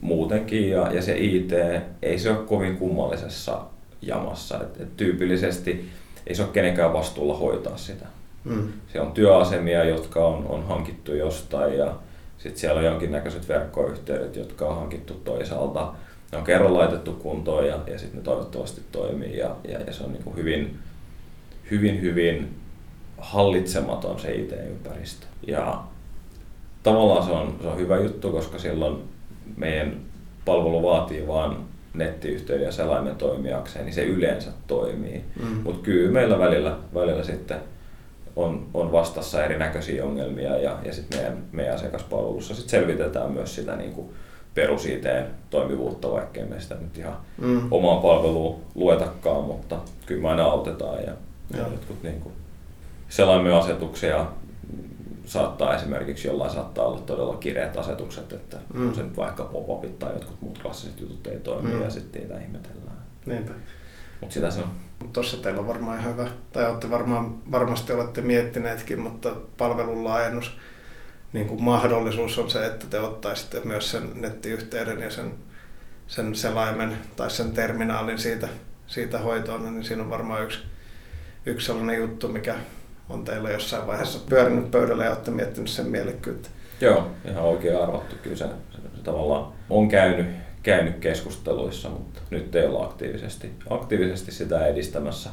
muutenkin 0.00 0.70
ja, 0.70 0.92
ja 0.92 1.02
se 1.02 1.18
IT 1.18 1.52
ei 2.02 2.18
se 2.18 2.30
ole 2.30 2.46
kovin 2.46 2.76
kummallisessa 2.76 3.60
jamassa. 4.02 4.60
Et, 4.62 4.80
et 4.80 4.96
tyypillisesti 4.96 5.88
ei 6.26 6.34
se 6.34 6.42
ole 6.42 6.50
kenenkään 6.52 6.92
vastuulla 6.92 7.36
hoitaa 7.36 7.76
sitä. 7.76 8.06
Mm. 8.44 8.72
Se 8.92 9.00
on 9.00 9.12
työasemia, 9.12 9.84
jotka 9.84 10.26
on, 10.26 10.46
on 10.46 10.66
hankittu 10.66 11.14
jostain 11.14 11.78
ja 11.78 11.94
sitten 12.38 12.60
siellä 12.60 12.78
on 12.78 12.84
jonkinnäköiset 12.84 13.48
verkkoyhteydet, 13.48 14.36
jotka 14.36 14.68
on 14.68 14.76
hankittu 14.76 15.14
toisaalta. 15.14 15.92
Ne 16.32 16.38
on 16.38 16.44
kerran 16.44 16.74
laitettu 16.74 17.12
kuntoon 17.12 17.66
ja, 17.66 17.78
ja 17.86 17.98
sitten 17.98 18.18
ne 18.18 18.24
toivottavasti 18.24 18.80
toimii 18.92 19.38
ja, 19.38 19.56
ja, 19.68 19.80
ja 19.80 19.92
se 19.92 20.04
on 20.04 20.12
niin 20.12 20.36
hyvin, 20.36 20.78
hyvin, 21.70 22.00
hyvin 22.00 22.56
hallitsematon 23.18 24.20
se 24.20 24.34
IT-ympäristö. 24.34 25.26
Ja 25.46 25.84
tavallaan 26.82 27.26
se 27.26 27.32
on, 27.32 27.56
se 27.62 27.68
on 27.68 27.78
hyvä 27.78 27.96
juttu, 27.96 28.30
koska 28.30 28.58
silloin 28.58 29.02
meidän 29.56 29.96
palvelu 30.44 30.82
vaatii 30.82 31.26
vain 31.26 31.56
nettiyhteyden 31.94 32.64
ja 32.64 32.72
selaimen 32.72 33.16
toimijakseen, 33.16 33.84
niin 33.84 33.94
se 33.94 34.04
yleensä 34.04 34.50
toimii. 34.66 35.24
Mm. 35.42 35.56
Mutta 35.62 35.82
kyllä 35.82 36.12
meillä 36.12 36.38
välillä, 36.38 36.76
välillä 36.94 37.24
sitten 37.24 37.60
on, 38.36 38.66
on 38.74 38.92
vastassa 38.92 39.44
erinäköisiä 39.44 40.04
ongelmia 40.04 40.56
ja, 40.56 40.78
ja 40.84 40.92
sitten 40.92 41.18
meidän, 41.18 41.38
meidän 41.52 41.74
asiakaspalvelussa 41.74 42.54
sit 42.54 42.68
selvitetään 42.68 43.32
myös 43.32 43.54
sitä 43.54 43.76
niin 43.76 43.92
kuin 43.92 44.08
perusiteen 44.54 45.26
toimivuutta, 45.50 46.10
vaikkei 46.10 46.44
me 46.44 46.60
sitä 46.60 46.74
nyt 46.74 46.98
ihan 46.98 47.16
mm. 47.38 47.68
omaan 47.70 48.02
palveluun 48.02 48.60
luetakaan, 48.74 49.44
mutta 49.44 49.76
kyllä 50.06 50.22
me 50.22 50.28
aina 50.28 50.44
autetaan 50.44 50.98
ja, 51.02 51.12
ja. 51.56 51.58
jotkut 51.58 52.02
niin 52.02 52.20
kuin 52.20 52.34
asetuksia 53.54 54.26
saattaa 55.26 55.76
esimerkiksi 55.76 56.28
jollain 56.28 56.50
saattaa 56.50 56.86
olla 56.86 57.00
todella 57.00 57.36
kireät 57.36 57.76
asetukset, 57.76 58.32
että 58.32 58.56
mm. 58.74 58.94
se 58.94 59.02
nyt 59.02 59.16
vaikka 59.16 59.44
pop 59.44 59.98
tai 59.98 60.12
jotkut 60.12 60.40
muut 60.40 60.58
klassiset 60.62 61.00
jutut 61.00 61.26
ei 61.26 61.40
toimi 61.40 61.72
mm. 61.72 61.82
ja 61.82 61.90
sitten 61.90 62.22
niitä 62.22 62.40
ihmetellään. 62.40 62.96
Niinpä. 63.26 63.52
Mutta 64.20 64.34
sitä 64.34 64.50
se 64.50 64.60
on. 64.60 64.70
Tuossa 65.12 65.36
teillä 65.36 65.60
on 65.60 65.66
varmaan 65.66 66.00
ihan 66.00 66.12
hyvä, 66.12 66.28
tai 66.52 66.70
olette 66.70 66.90
varmaan, 66.90 67.52
varmasti 67.52 67.92
olette 67.92 68.20
miettineetkin, 68.20 69.00
mutta 69.00 69.36
palvelun 69.58 70.04
laajennus, 70.04 70.58
niin 71.32 71.48
kuin 71.48 71.62
mahdollisuus 71.62 72.38
on 72.38 72.50
se, 72.50 72.66
että 72.66 72.86
te 72.86 73.00
ottaisitte 73.00 73.60
myös 73.64 73.90
sen 73.90 74.10
nettiyhteyden 74.14 75.00
ja 75.00 75.10
sen, 75.10 75.34
sen 76.06 76.34
selaimen 76.34 76.98
tai 77.16 77.30
sen 77.30 77.52
terminaalin 77.52 78.18
siitä, 78.18 78.48
siitä 78.86 79.18
hoitoon, 79.18 79.64
niin 79.64 79.84
siinä 79.84 80.02
on 80.02 80.10
varmaan 80.10 80.42
yksi, 80.42 80.58
yksi 81.46 81.66
sellainen 81.66 81.98
juttu, 81.98 82.28
mikä 82.28 82.54
on 83.08 83.24
teillä 83.24 83.50
jossain 83.50 83.86
vaiheessa 83.86 84.18
pyörinyt 84.28 84.70
pöydällä 84.70 85.04
ja 85.04 85.10
olette 85.10 85.30
miettinyt 85.30 85.70
sen 85.70 85.86
mielekkyyttä. 85.86 86.48
Joo, 86.80 87.10
ihan 87.24 87.44
oikein 87.44 87.82
arvattu. 87.82 88.16
Kyllä 88.22 88.36
se, 88.36 88.44
se, 88.44 88.78
se 88.96 89.02
tavallaan 89.02 89.52
on 89.70 89.88
käynyt, 89.88 90.26
käynyt 90.62 90.98
keskusteluissa, 90.98 91.88
mutta 91.88 92.20
nyt 92.30 92.54
ei 92.54 92.66
olla 92.66 92.84
aktiivisesti, 92.84 93.50
aktiivisesti 93.70 94.32
sitä 94.32 94.66
edistämässä. 94.66 95.30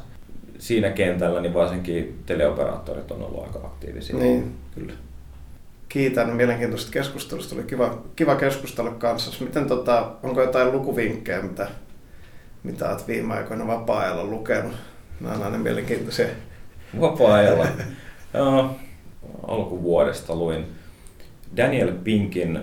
Siinä 0.58 0.90
kentällä 0.90 1.40
niin 1.40 1.54
varsinkin 1.54 2.22
teleoperaattorit 2.26 3.10
on 3.10 3.22
ollut 3.22 3.44
aika 3.44 3.58
aktiivisia. 3.58 4.16
Niin. 4.16 4.54
Kyllä. 4.74 4.92
Kiitän 5.88 6.30
mielenkiintoisesta 6.30 6.92
keskustelusta. 6.92 7.54
Oli 7.54 7.64
kiva, 7.64 8.02
kiva 8.16 8.36
keskustella 8.36 8.90
kanssa. 8.90 9.44
Miten, 9.44 9.66
tota, 9.66 10.12
onko 10.22 10.42
jotain 10.42 10.72
lukuvinkkejä, 10.72 11.42
mitä, 11.42 11.68
mitä 12.62 12.88
olet 12.90 13.08
viime 13.08 13.34
aikoina 13.34 13.66
vapaa-ajalla 13.66 14.24
lukenut? 14.24 14.72
Nämä 15.20 15.34
on 15.34 15.42
aina 15.42 15.58
mielenkiintoisia. 15.58 16.26
Vapaa-ajalla. 17.00 17.66
Alkuvuodesta 19.48 20.34
luin 20.34 20.66
Daniel 21.56 21.92
Pinkin 22.04 22.60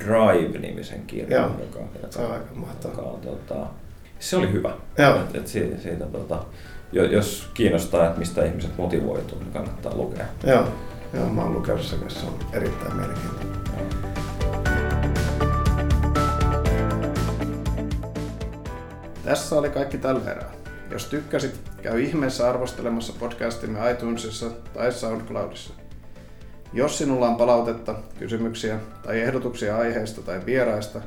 Drive-nimisen 0.00 1.02
kirjan, 1.06 1.42
Joo, 1.42 1.60
joka, 1.60 1.78
joka, 1.78 2.12
se 2.12 2.18
on 2.18 2.32
aika 2.32 2.46
joka 2.84 3.02
on, 3.02 3.20
tota, 3.20 3.66
se 4.18 4.36
oli 4.36 4.52
hyvä. 4.52 4.74
Joo. 4.98 5.16
Et, 5.16 5.36
et 5.36 5.46
siitä, 5.46 5.82
siitä, 5.82 6.06
tota, 6.06 6.44
jo- 6.92 7.04
jos 7.04 7.50
kiinnostaa, 7.54 8.06
että 8.06 8.18
mistä 8.18 8.44
ihmiset 8.44 8.78
motivoituu, 8.78 9.38
niin 9.38 9.52
kannattaa 9.52 9.96
lukea. 9.96 10.26
Joo, 10.46 10.68
joo 11.14 11.28
mä 11.28 11.42
oon 11.42 11.54
lukenut 11.54 11.82
sen 11.82 11.98
kanssa. 11.98 12.20
Se 12.20 12.26
on 12.26 12.38
erittäin 12.52 12.96
mielenkiintoinen. 12.96 13.62
Tässä 19.24 19.56
oli 19.58 19.70
kaikki 19.70 19.98
tällä 19.98 20.30
erää. 20.30 20.61
Jos 20.92 21.06
tykkäsit, 21.06 21.60
käy 21.82 22.00
ihmeessä 22.00 22.48
arvostelemassa 22.48 23.12
podcastimme 23.18 23.90
iTunesissa 23.90 24.50
tai 24.74 24.92
SoundCloudissa. 24.92 25.74
Jos 26.72 26.98
sinulla 26.98 27.28
on 27.28 27.36
palautetta, 27.36 27.94
kysymyksiä 28.18 28.78
tai 29.02 29.20
ehdotuksia 29.20 29.76
aiheesta 29.76 30.22
tai 30.22 30.46
vieraista, 30.46 31.00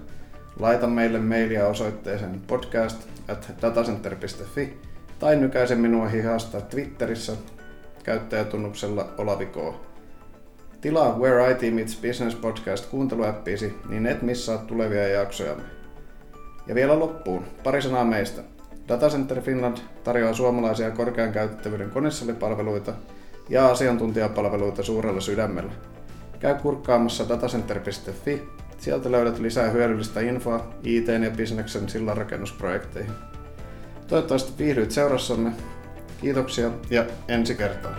laita 0.60 0.88
meille 0.88 1.20
mailia 1.20 1.68
osoitteeseen 1.68 2.42
podcast 2.48 3.08
at 3.28 3.52
datacenter.fi 3.62 4.80
tai 5.20 5.36
nykäise 5.36 5.76
minua 5.76 6.08
hihasta 6.08 6.62
Twitterissä 6.62 7.34
käyttäjätunnuksella 8.04 9.14
Olavi 9.18 9.46
K. 9.46 9.56
Tilaa 10.82 11.20
Where 11.20 11.52
IT 11.52 11.74
Meets 11.74 12.02
Business 12.02 12.36
podcast 12.36 12.86
kuunteluäppiisi, 12.86 13.74
niin 13.90 14.06
et 14.06 14.22
missaa 14.22 14.58
tulevia 14.58 15.08
jaksojamme. 15.08 15.64
Ja 16.68 16.76
vielä 16.76 17.00
loppuun, 17.00 17.46
pari 17.64 17.82
sanaa 17.82 18.06
meistä. 18.06 18.55
Datacenter 18.88 19.42
Finland 19.42 19.78
tarjoaa 20.04 20.34
suomalaisia 20.34 20.92
korkean 20.92 21.32
käytettävyyden 21.32 21.90
konesalipalveluita 21.90 22.94
ja 23.50 23.68
asiantuntijapalveluita 23.68 24.84
suurella 24.84 25.22
sydämellä. 25.22 25.72
Käy 26.40 26.56
kurkkaamassa 26.56 27.30
datacenter.fi, 27.30 28.44
sieltä 28.78 29.12
löydät 29.12 29.40
lisää 29.40 29.70
hyödyllistä 29.70 30.22
infoa 30.22 30.68
IT- 30.84 31.08
ja 31.08 31.32
bisneksen 31.38 31.90
sillanrakennusprojekteihin. 31.90 33.12
Toivottavasti 34.08 34.64
viihdyit 34.64 34.92
seurassamme. 34.92 35.52
Kiitoksia 36.22 36.72
ja 36.90 37.06
ensi 37.28 37.56
kertaa. 37.56 37.96